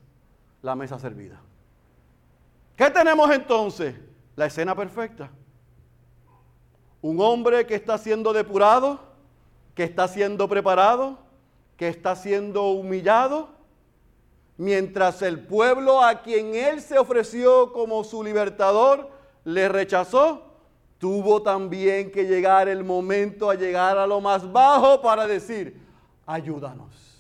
[0.62, 1.42] La mesa servida.
[2.76, 3.96] ¿Qué tenemos entonces?
[4.36, 5.30] La escena perfecta.
[7.02, 9.00] Un hombre que está siendo depurado,
[9.76, 11.20] que está siendo preparado,
[11.78, 13.50] que está siendo humillado,
[14.58, 19.10] mientras el pueblo a quien él se ofreció como su libertador
[19.44, 20.44] le rechazó,
[20.98, 25.85] tuvo también que llegar el momento a llegar a lo más bajo para decir,
[26.26, 27.16] ayúdanos.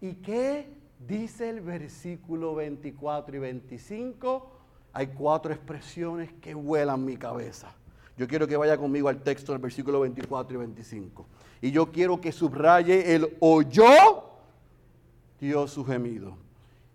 [0.00, 0.68] ¿Y qué
[1.06, 4.50] dice el versículo 24 y 25?
[4.92, 7.74] Hay cuatro expresiones que vuelan mi cabeza.
[8.16, 11.26] Yo quiero que vaya conmigo al texto del versículo 24 y 25.
[11.62, 14.24] Y yo quiero que subraye el oyó,
[15.40, 16.36] Dios su gemido.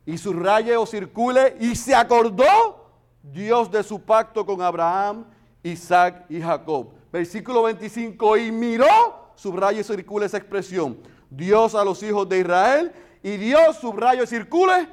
[0.05, 2.91] Y subraye o circule y se acordó
[3.23, 5.25] Dios de su pacto con Abraham,
[5.63, 6.91] Isaac y Jacob.
[7.11, 10.97] Versículo 25, y miró, subraye y circule esa expresión.
[11.29, 12.91] Dios a los hijos de Israel
[13.23, 14.89] y Dios, subrayo y circule,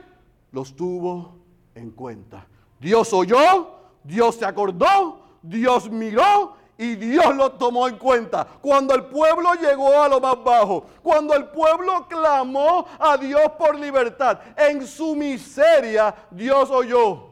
[0.52, 1.36] los tuvo
[1.74, 2.46] en cuenta.
[2.78, 3.70] Dios oyó,
[4.04, 8.46] Dios se acordó, Dios miró y Dios lo tomó en cuenta.
[8.60, 13.78] Cuando el pueblo llegó a lo más bajo, cuando el pueblo clamó a Dios por
[13.78, 17.30] libertad, en su miseria Dios oyó.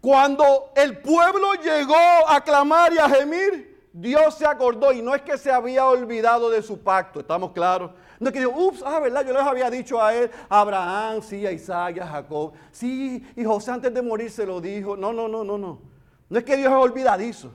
[0.00, 1.96] Cuando el pueblo llegó
[2.28, 6.50] a clamar y a gemir, Dios se acordó y no es que se había olvidado
[6.50, 7.92] de su pacto, ¿estamos claros?
[8.20, 9.26] No es que dijo, ups, ah, ¿verdad?
[9.26, 13.42] Yo les había dicho a él, a Abraham, sí, a Isaac, a Jacob, sí, y
[13.42, 14.98] José antes de morir se lo dijo.
[14.98, 15.80] No, no, no, no, no.
[16.28, 17.50] No es que Dios es olvidadizo.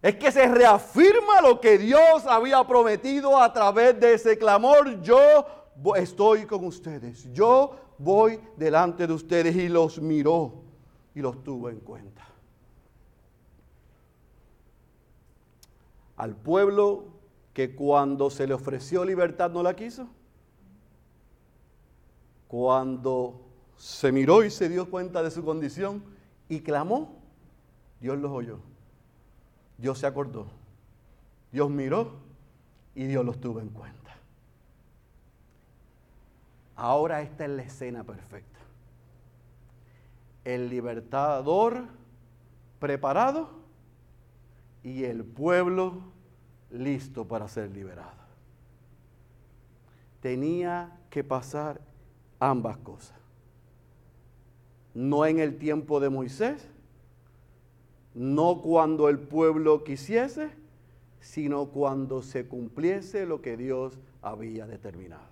[0.00, 5.02] Es que se reafirma lo que Dios había prometido a través de ese clamor.
[5.02, 5.44] Yo
[5.96, 7.32] estoy con ustedes.
[7.32, 10.52] Yo voy delante de ustedes y los miró
[11.16, 12.15] y los tuvo en cuenta.
[16.16, 17.04] Al pueblo
[17.52, 20.08] que cuando se le ofreció libertad no la quiso.
[22.48, 23.42] Cuando
[23.76, 26.02] se miró y se dio cuenta de su condición,
[26.48, 27.16] y clamó,
[28.00, 28.58] Dios los oyó.
[29.78, 30.46] Dios se acordó.
[31.52, 32.12] Dios miró
[32.94, 33.96] y Dios los tuvo en cuenta.
[36.76, 38.58] Ahora esta es la escena perfecta.
[40.44, 41.84] El libertador
[42.78, 43.65] preparado
[44.86, 45.94] y el pueblo
[46.70, 48.22] listo para ser liberado.
[50.20, 51.80] Tenía que pasar
[52.38, 53.18] ambas cosas.
[54.94, 56.68] No en el tiempo de Moisés,
[58.14, 60.50] no cuando el pueblo quisiese,
[61.18, 65.26] sino cuando se cumpliese lo que Dios había determinado.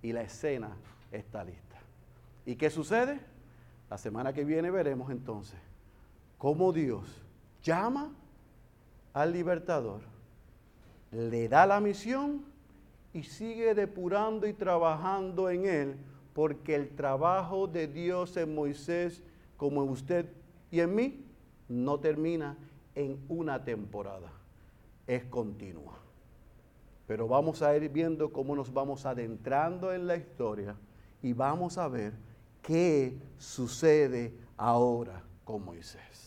[0.00, 0.74] Y la escena
[1.12, 1.76] está lista.
[2.46, 3.20] ¿Y qué sucede?
[3.90, 5.60] La semana que viene veremos entonces
[6.38, 7.22] cómo Dios
[7.62, 8.10] llama
[9.16, 10.02] al libertador,
[11.10, 12.44] le da la misión
[13.14, 15.96] y sigue depurando y trabajando en él,
[16.34, 19.22] porque el trabajo de Dios en Moisés,
[19.56, 20.26] como en usted
[20.70, 21.24] y en mí,
[21.66, 22.58] no termina
[22.94, 24.30] en una temporada,
[25.06, 25.96] es continua.
[27.06, 30.76] Pero vamos a ir viendo cómo nos vamos adentrando en la historia
[31.22, 32.12] y vamos a ver
[32.60, 36.25] qué sucede ahora con Moisés.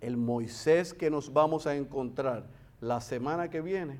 [0.00, 2.44] El Moisés que nos vamos a encontrar
[2.80, 3.98] la semana que viene,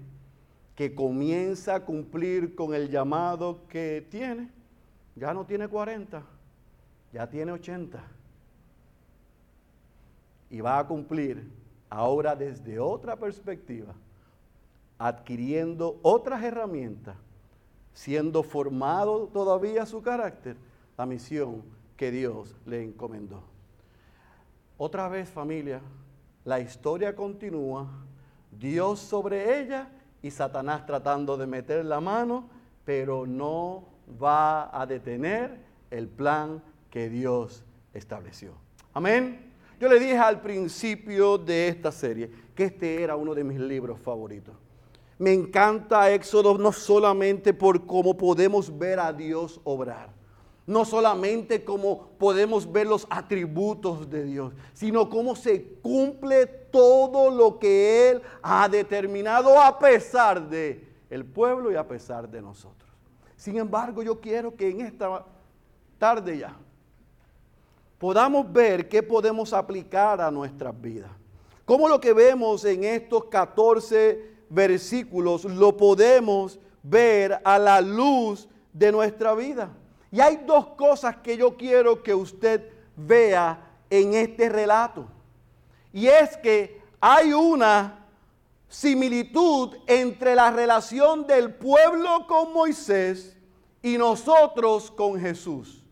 [0.74, 4.50] que comienza a cumplir con el llamado que tiene,
[5.14, 6.22] ya no tiene 40,
[7.12, 8.16] ya tiene 80
[10.50, 11.50] y va a cumplir
[11.88, 13.94] ahora desde otra perspectiva,
[14.98, 17.16] adquiriendo otras herramientas,
[17.92, 20.56] siendo formado todavía su carácter,
[20.96, 21.62] la misión
[21.96, 23.42] que Dios le encomendó.
[24.78, 25.80] Otra vez familia,
[26.44, 27.88] la historia continúa,
[28.50, 29.88] Dios sobre ella
[30.22, 32.48] y Satanás tratando de meter la mano,
[32.84, 33.84] pero no
[34.22, 35.58] va a detener
[35.90, 37.64] el plan que Dios
[37.94, 38.52] estableció.
[38.92, 39.52] Amén.
[39.80, 43.98] Yo le dije al principio de esta serie que este era uno de mis libros
[44.00, 44.54] favoritos.
[45.18, 50.10] Me encanta Éxodo no solamente por cómo podemos ver a Dios obrar,
[50.66, 57.58] no solamente cómo podemos ver los atributos de Dios, sino cómo se cumple todo lo
[57.58, 62.90] que Él ha determinado a pesar de el pueblo y a pesar de nosotros.
[63.36, 65.24] Sin embargo, yo quiero que en esta
[65.98, 66.56] tarde ya
[67.98, 71.10] podamos ver qué podemos aplicar a nuestras vidas.
[71.64, 78.92] Cómo lo que vemos en estos 14 versículos lo podemos ver a la luz de
[78.92, 79.70] nuestra vida.
[80.10, 83.58] Y hay dos cosas que yo quiero que usted vea
[83.90, 85.06] en este relato.
[85.92, 88.06] Y es que hay una
[88.68, 93.36] similitud entre la relación del pueblo con Moisés
[93.82, 95.82] y nosotros con Jesús.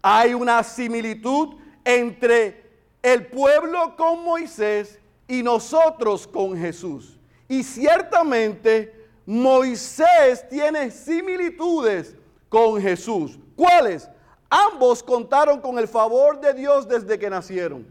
[0.00, 2.70] Hay una similitud entre
[3.02, 7.18] el pueblo con Moisés y nosotros con Jesús.
[7.48, 12.14] Y ciertamente Moisés tiene similitudes
[12.48, 13.38] con Jesús.
[13.56, 14.08] ¿Cuáles?
[14.50, 17.86] Ambos contaron con el favor de Dios desde que nacieron.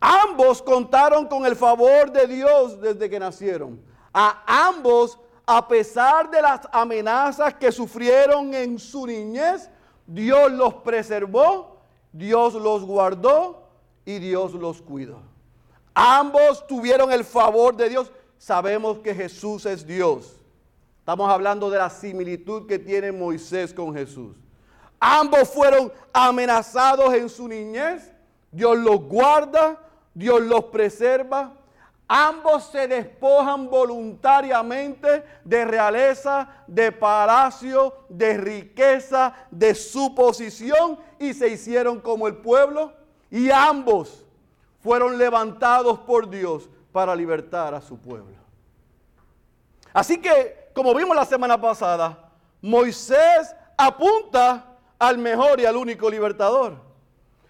[0.00, 3.80] Ambos contaron con el favor de Dios desde que nacieron.
[4.12, 9.68] A ambos, a pesar de las amenazas que sufrieron en su niñez,
[10.06, 11.76] Dios los preservó,
[12.12, 13.68] Dios los guardó
[14.04, 15.20] y Dios los cuidó.
[15.94, 18.10] Ambos tuvieron el favor de Dios.
[18.38, 20.36] Sabemos que Jesús es Dios.
[20.98, 24.34] Estamos hablando de la similitud que tiene Moisés con Jesús.
[25.00, 28.12] Ambos fueron amenazados en su niñez.
[28.52, 29.80] Dios los guarda,
[30.14, 31.54] Dios los preserva,
[32.12, 41.46] Ambos se despojan voluntariamente de realeza, de palacio, de riqueza, de su posición y se
[41.46, 42.92] hicieron como el pueblo.
[43.30, 44.24] Y ambos
[44.82, 48.34] fueron levantados por Dios para libertar a su pueblo.
[49.92, 52.28] Así que, como vimos la semana pasada,
[52.60, 54.64] Moisés apunta
[55.00, 56.76] al mejor y al único libertador.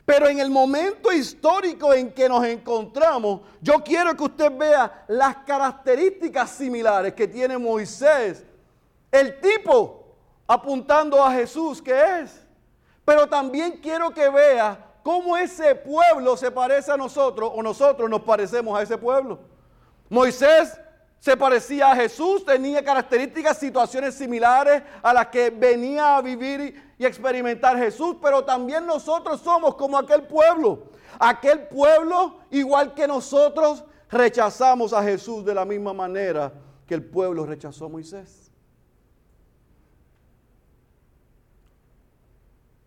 [0.07, 5.37] Pero en el momento histórico en que nos encontramos, yo quiero que usted vea las
[5.39, 8.45] características similares que tiene Moisés,
[9.13, 12.47] el tipo apuntando a Jesús que es.
[13.05, 18.23] Pero también quiero que vea cómo ese pueblo se parece a nosotros o nosotros nos
[18.23, 19.39] parecemos a ese pueblo.
[20.09, 20.79] Moisés
[21.19, 27.07] se parecía a Jesús, tenía características, situaciones similares a las que venía a vivir y
[27.07, 30.83] experimentar Jesús, pero también nosotros somos como aquel pueblo.
[31.19, 36.53] Aquel pueblo, igual que nosotros, rechazamos a Jesús de la misma manera
[36.87, 38.53] que el pueblo rechazó a Moisés.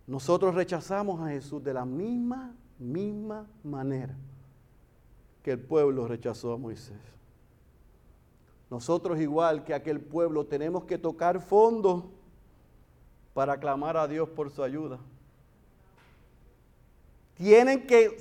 [0.06, 4.16] Nosotros rechazamos a Jesús de la misma, misma manera
[5.42, 7.02] que el pueblo rechazó a Moisés.
[8.70, 12.12] Nosotros igual que aquel pueblo tenemos que tocar fondo
[13.34, 15.00] para clamar a Dios por su ayuda.
[17.36, 18.18] Tienen que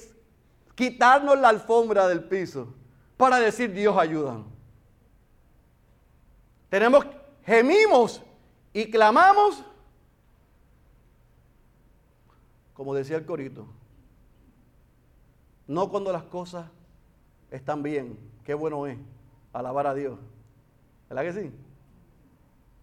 [0.74, 2.72] quitarnos la alfombra del piso
[3.16, 4.46] para decir Dios ayúdanos.
[6.68, 7.06] Tenemos,
[7.44, 8.22] gemimos
[8.72, 9.62] y clamamos,
[12.72, 13.66] como decía el corito,
[15.66, 16.66] no cuando las cosas
[17.50, 18.98] están bien, qué bueno es
[19.52, 20.18] alabar a Dios.
[21.10, 21.52] ¿Verdad que sí?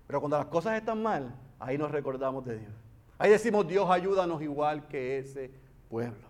[0.06, 2.74] Pero cuando las cosas están mal, ahí nos recordamos de Dios.
[3.18, 5.52] Ahí decimos, Dios ayúdanos igual que ese
[5.90, 6.28] pueblo.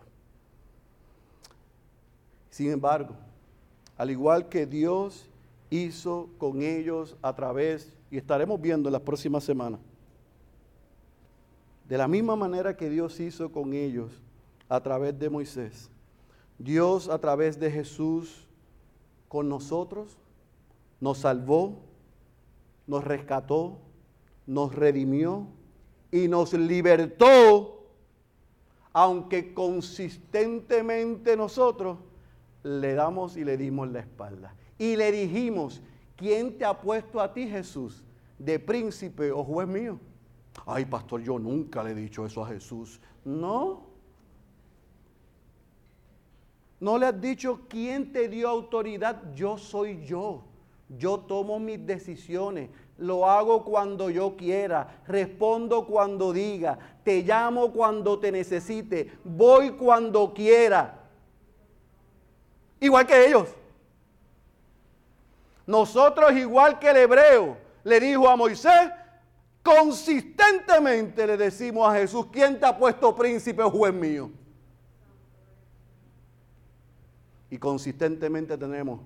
[2.50, 3.16] Sin embargo,
[3.98, 5.30] al igual que Dios
[5.70, 9.80] hizo con ellos a través, y estaremos viendo en las próximas semanas,
[11.88, 14.22] de la misma manera que Dios hizo con ellos
[14.68, 15.90] a través de Moisés,
[16.58, 18.48] Dios a través de Jesús
[19.28, 20.18] con nosotros
[21.00, 21.80] nos salvó,
[22.88, 23.78] nos rescató,
[24.50, 25.46] nos redimió
[26.12, 27.86] y nos libertó,
[28.92, 32.00] aunque consistentemente nosotros
[32.64, 34.56] le damos y le dimos la espalda.
[34.80, 35.84] Y le dijimos,
[36.16, 38.04] ¿quién te ha puesto a ti Jesús
[38.40, 40.00] de príncipe o juez mío?
[40.66, 43.00] Ay, pastor, yo nunca le he dicho eso a Jesús.
[43.24, 43.86] No.
[46.80, 49.32] No le has dicho quién te dio autoridad.
[49.36, 50.44] Yo soy yo.
[50.98, 52.72] Yo tomo mis decisiones.
[53.00, 55.02] Lo hago cuando yo quiera.
[55.08, 56.78] Respondo cuando diga.
[57.04, 59.12] Te llamo cuando te necesite.
[59.24, 61.00] Voy cuando quiera.
[62.80, 63.50] Igual que ellos.
[65.66, 68.92] Nosotros, igual que el hebreo, le dijo a Moisés,
[69.62, 74.32] consistentemente le decimos a Jesús, ¿quién te ha puesto príncipe o juez mío?
[77.52, 79.02] Y consistentemente tenemos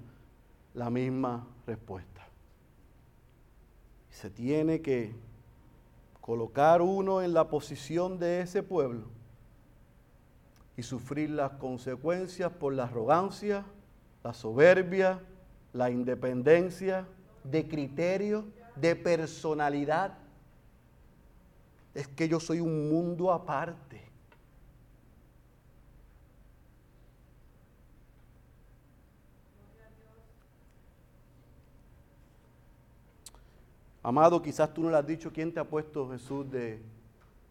[0.73, 2.12] la misma respuesta.
[4.13, 5.13] Se tiene que
[6.21, 9.07] colocar uno en la posición de ese pueblo
[10.77, 13.65] y sufrir las consecuencias por la arrogancia,
[14.23, 15.19] la soberbia,
[15.73, 17.07] la independencia
[17.43, 18.45] de criterio,
[18.75, 20.13] de personalidad.
[21.95, 24.02] Es que yo soy un mundo aparte.
[34.03, 36.81] Amado, quizás tú no le has dicho quién te ha puesto Jesús de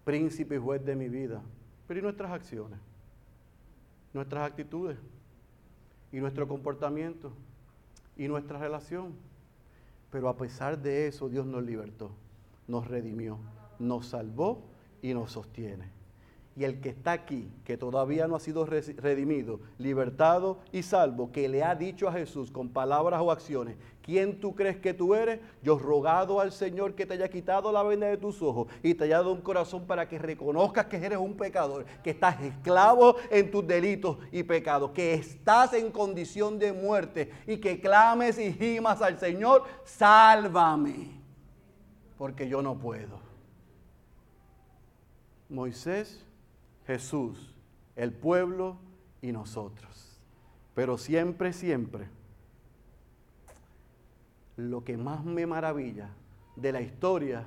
[0.04, 1.40] príncipe y juez de mi vida,
[1.88, 2.78] pero ¿y nuestras acciones?
[4.12, 4.98] nuestras actitudes
[6.12, 7.32] y nuestro comportamiento
[8.16, 9.14] y nuestra relación.
[10.10, 12.10] Pero a pesar de eso, Dios nos libertó,
[12.68, 13.38] nos redimió,
[13.78, 14.62] nos salvó
[15.00, 15.86] y nos sostiene.
[16.54, 21.48] Y el que está aquí, que todavía no ha sido redimido, libertado y salvo, que
[21.48, 25.40] le ha dicho a Jesús con palabras o acciones, ¿quién tú crees que tú eres?
[25.62, 29.04] Yo rogado al Señor que te haya quitado la venda de tus ojos y te
[29.04, 33.50] haya dado un corazón para que reconozcas que eres un pecador, que estás esclavo en
[33.50, 39.00] tus delitos y pecados, que estás en condición de muerte y que clames y gimas
[39.00, 41.18] al Señor, sálvame,
[42.18, 43.32] porque yo no puedo.
[45.48, 46.26] Moisés
[46.86, 47.54] Jesús,
[47.96, 48.76] el pueblo
[49.20, 50.18] y nosotros.
[50.74, 52.08] Pero siempre, siempre,
[54.56, 56.10] lo que más me maravilla
[56.56, 57.46] de la historia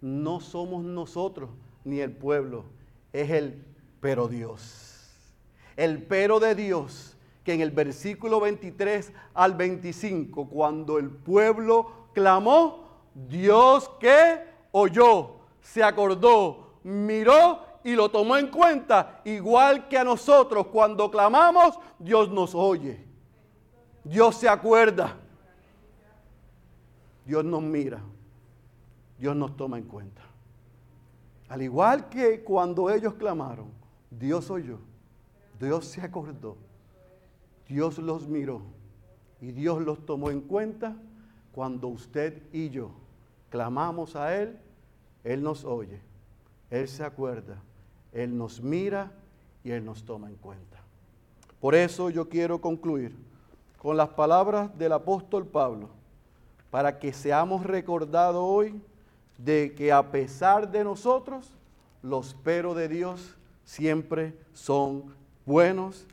[0.00, 1.50] no somos nosotros
[1.84, 2.64] ni el pueblo,
[3.12, 3.64] es el
[4.00, 5.10] pero Dios.
[5.76, 12.88] El pero de Dios, que en el versículo 23 al 25, cuando el pueblo clamó,
[13.14, 20.66] Dios que oyó, se acordó, miró y lo tomó en cuenta, igual que a nosotros
[20.66, 23.02] cuando clamamos, Dios nos oye.
[24.04, 25.16] Dios se acuerda.
[27.24, 28.02] Dios nos mira.
[29.18, 30.20] Dios nos toma en cuenta.
[31.48, 33.70] Al igual que cuando ellos clamaron,
[34.10, 34.80] Dios oyó.
[35.58, 36.58] Dios se acordó.
[37.66, 38.60] Dios los miró.
[39.40, 40.94] Y Dios los tomó en cuenta
[41.52, 42.90] cuando usted y yo
[43.48, 44.58] clamamos a Él.
[45.24, 46.02] Él nos oye.
[46.68, 47.62] Él se acuerda
[48.12, 49.12] él nos mira
[49.64, 50.78] y Él nos toma en cuenta.
[51.60, 53.14] Por eso yo quiero concluir
[53.78, 55.88] con las palabras del apóstol Pablo,
[56.70, 58.80] para que seamos recordados hoy
[59.38, 61.52] de que a pesar de nosotros,
[62.02, 65.14] los pero de Dios siempre son
[65.46, 66.06] buenos,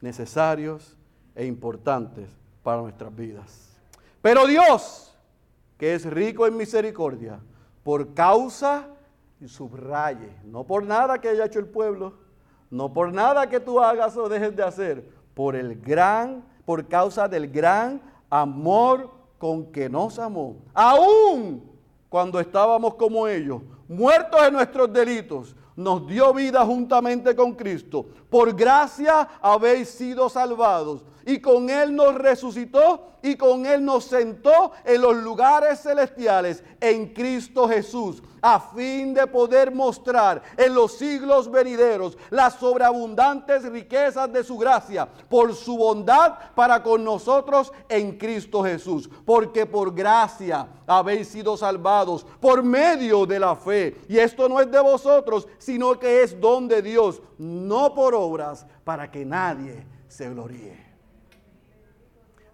[0.00, 0.96] necesarios
[1.34, 2.28] e importantes
[2.62, 3.70] para nuestras vidas.
[4.20, 5.14] Pero Dios,
[5.78, 7.40] que es rico en misericordia,
[7.82, 8.88] por causa
[9.42, 12.12] y subraye, no por nada que haya hecho el pueblo,
[12.70, 17.26] no por nada que tú hagas o dejes de hacer, por el gran, por causa
[17.26, 21.68] del gran amor con que nos amó, aún
[22.08, 28.06] cuando estábamos como ellos, muertos en nuestros delitos, nos dio vida juntamente con Cristo.
[28.32, 31.04] Por gracia habéis sido salvados.
[31.26, 37.12] Y con Él nos resucitó y con Él nos sentó en los lugares celestiales en
[37.12, 44.42] Cristo Jesús, a fin de poder mostrar en los siglos venideros las sobreabundantes riquezas de
[44.42, 49.08] su gracia, por su bondad para con nosotros en Cristo Jesús.
[49.24, 53.96] Porque por gracia habéis sido salvados por medio de la fe.
[54.08, 58.64] Y esto no es de vosotros, sino que es don de Dios, no por obras,
[58.84, 60.78] para que nadie se gloríe.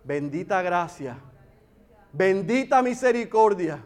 [0.02, 1.18] Bendita gracia,
[2.10, 3.84] bendita misericordia,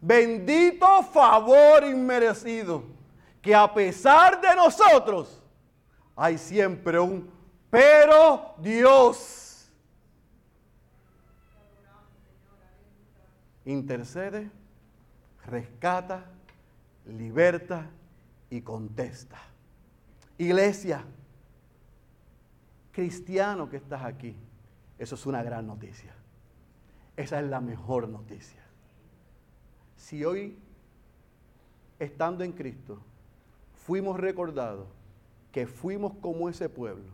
[0.00, 2.82] bendito favor inmerecido,
[3.40, 5.40] que a pesar de nosotros
[6.16, 7.30] hay siempre un
[7.70, 9.70] pero Dios.
[13.64, 14.50] Intercede,
[15.46, 16.24] rescata,
[17.06, 17.88] liberta
[18.50, 19.38] y contesta.
[20.40, 21.04] Iglesia,
[22.92, 24.34] cristiano que estás aquí
[25.00, 26.14] eso es una gran noticia.
[27.16, 28.60] Esa es la mejor noticia.
[29.96, 30.58] Si hoy,
[31.98, 32.98] estando en Cristo,
[33.86, 34.86] fuimos recordados
[35.52, 37.08] que fuimos como ese pueblo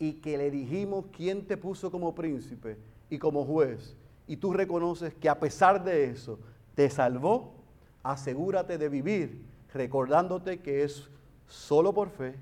[0.00, 2.78] y que le dijimos quién te puso como príncipe
[3.08, 3.96] y como juez,
[4.26, 6.40] y tú reconoces que a pesar de eso
[6.74, 7.54] te salvó,
[8.02, 11.08] asegúrate de vivir recordándote que es
[11.48, 12.36] solo por fe,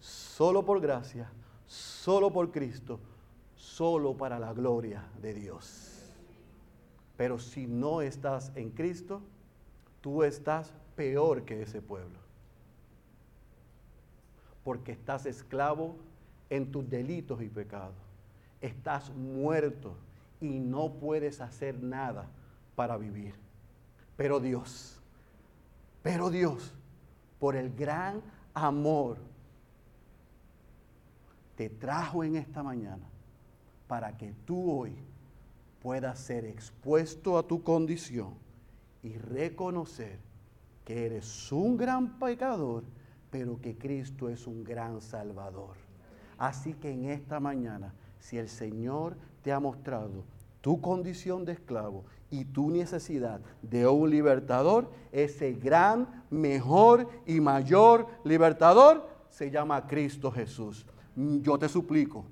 [0.00, 1.30] solo por gracia,
[1.66, 2.98] solo por Cristo
[3.76, 6.14] solo para la gloria de Dios.
[7.14, 9.20] Pero si no estás en Cristo,
[10.00, 12.18] tú estás peor que ese pueblo.
[14.64, 15.94] Porque estás esclavo
[16.48, 17.96] en tus delitos y pecados.
[18.62, 19.94] Estás muerto
[20.40, 22.26] y no puedes hacer nada
[22.76, 23.34] para vivir.
[24.16, 24.98] Pero Dios,
[26.02, 26.72] pero Dios,
[27.38, 28.22] por el gran
[28.56, 29.18] amor,
[31.56, 33.06] te trajo en esta mañana
[33.86, 34.96] para que tú hoy
[35.82, 38.34] puedas ser expuesto a tu condición
[39.02, 40.18] y reconocer
[40.86, 42.84] que eres un gran pecador,
[43.30, 45.76] pero que Cristo es un gran salvador.
[46.38, 50.24] Así que en esta mañana, si el Señor te ha mostrado
[50.62, 58.06] tu condición de esclavo y tu necesidad de un libertador, ese gran, mejor y mayor
[58.24, 60.86] libertador se llama Cristo Jesús.
[61.14, 62.26] Yo te suplico,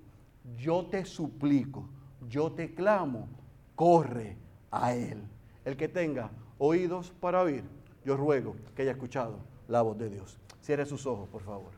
[0.57, 1.89] yo te suplico,
[2.29, 3.29] yo te clamo,
[3.75, 4.37] corre
[4.71, 5.23] a Él.
[5.65, 7.65] El que tenga oídos para oír,
[8.05, 9.39] yo ruego que haya escuchado
[9.69, 10.39] la voz de Dios.
[10.61, 11.73] Cierre sus ojos, por favor.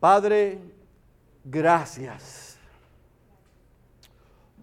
[0.00, 0.58] Padre,
[1.44, 2.51] gracias.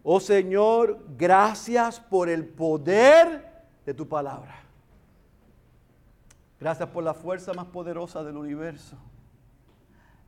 [0.04, 4.56] Oh Señor, gracias por el poder de tu palabra.
[6.60, 8.98] Gracias por la fuerza más poderosa del universo.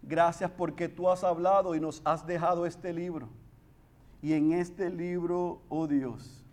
[0.02, 3.28] Gracias porque tú has hablado y nos has dejado este libro.
[4.22, 6.44] Y en este libro, oh Dios,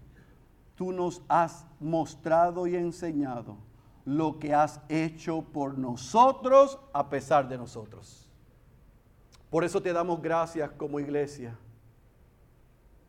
[0.75, 3.57] tú nos has mostrado y enseñado
[4.05, 8.29] lo que has hecho por nosotros a pesar de nosotros.
[9.51, 11.57] Por eso te damos gracias como iglesia.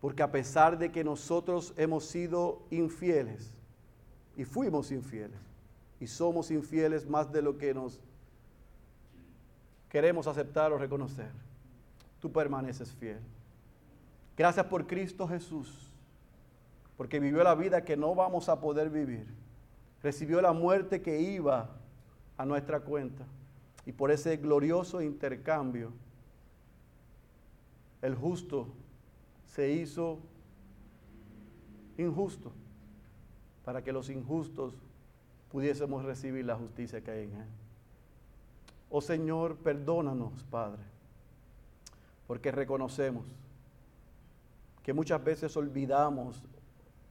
[0.01, 3.53] Porque a pesar de que nosotros hemos sido infieles,
[4.37, 5.39] y fuimos infieles,
[5.99, 7.99] y somos infieles más de lo que nos
[9.89, 11.31] queremos aceptar o reconocer.
[12.21, 13.19] Tú permaneces fiel.
[14.37, 15.91] Gracias por Cristo Jesús,
[16.95, 19.27] porque vivió la vida que no vamos a poder vivir.
[20.01, 21.69] Recibió la muerte que iba
[22.37, 23.25] a nuestra cuenta.
[23.85, 25.91] Y por ese glorioso intercambio,
[28.01, 28.69] el justo
[29.53, 30.19] se hizo
[31.97, 32.51] injusto
[33.65, 34.73] para que los injustos
[35.51, 37.47] pudiésemos recibir la justicia que hay en él.
[38.89, 40.81] Oh Señor, perdónanos, Padre,
[42.27, 43.25] porque reconocemos
[44.83, 46.43] que muchas veces olvidamos,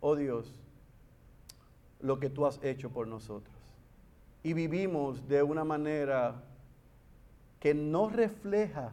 [0.01, 0.53] oh Dios,
[2.01, 3.55] lo que tú has hecho por nosotros.
[4.43, 6.43] Y vivimos de una manera
[7.61, 8.93] que no refleja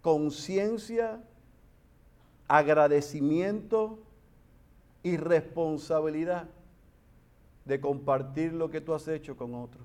[0.00, 1.22] conciencia,
[2.48, 3.98] agradecimiento
[5.02, 6.48] y responsabilidad
[7.64, 9.84] de compartir lo que tú has hecho con otros.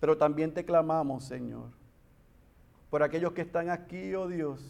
[0.00, 1.68] Pero también te clamamos, Señor,
[2.90, 4.60] por aquellos que están aquí, oh Dios,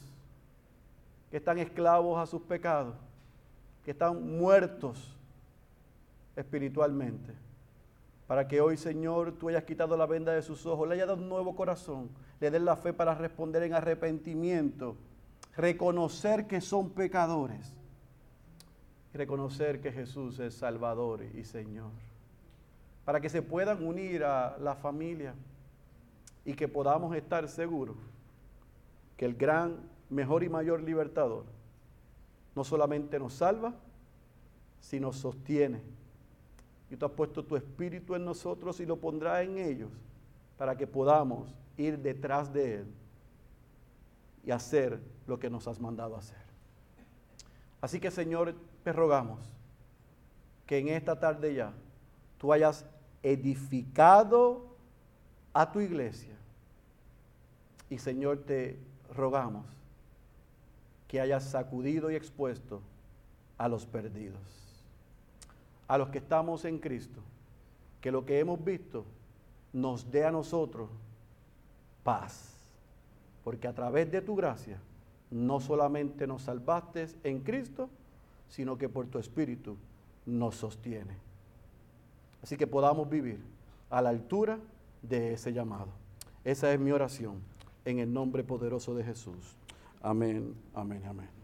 [1.31, 2.95] que están esclavos a sus pecados,
[3.85, 5.17] que están muertos
[6.37, 7.33] espiritualmente.
[8.27, 11.23] Para que hoy, Señor, tú hayas quitado la venda de sus ojos, le hayas dado
[11.23, 12.09] un nuevo corazón,
[12.41, 14.97] le des la fe para responder en arrepentimiento,
[15.57, 17.75] reconocer que son pecadores
[19.13, 21.91] reconocer que Jesús es Salvador y Señor
[23.05, 25.35] para que se puedan unir a la familia,
[26.45, 27.97] y que podamos estar seguros
[29.17, 29.77] que el gran,
[30.11, 31.45] mejor y mayor libertador
[32.55, 33.75] no solamente nos salva,
[34.81, 35.81] sino sostiene.
[36.91, 39.91] Y tú has puesto tu espíritu en nosotros y lo pondrás en ellos
[40.59, 42.87] para que podamos ir detrás de Él
[44.45, 46.43] y hacer lo que nos has mandado hacer.
[47.81, 48.55] Así que Señor,
[48.85, 49.41] te rogamos
[50.67, 51.73] que en esta tarde ya
[52.39, 52.85] tú hayas
[53.23, 54.67] edificado
[55.53, 56.35] a tu iglesia.
[57.91, 58.79] Y Señor, te
[59.15, 59.67] rogamos
[61.09, 62.81] que hayas sacudido y expuesto
[63.59, 64.41] a los perdidos,
[65.87, 67.21] a los que estamos en Cristo,
[68.01, 69.05] que lo que hemos visto
[69.73, 70.89] nos dé a nosotros
[72.03, 72.55] paz,
[73.45, 74.79] porque a través de tu gracia
[75.33, 77.89] no solamente nos salvaste en Cristo,
[78.49, 79.77] sino que por tu Espíritu
[80.27, 81.17] nos sostiene.
[82.43, 83.41] Así que podamos vivir
[83.91, 84.59] a la altura
[85.01, 85.89] de ese llamado.
[86.45, 87.41] Esa es mi oración
[87.85, 89.57] en el nombre poderoso de Jesús.
[90.03, 91.42] Amén, amén, amén.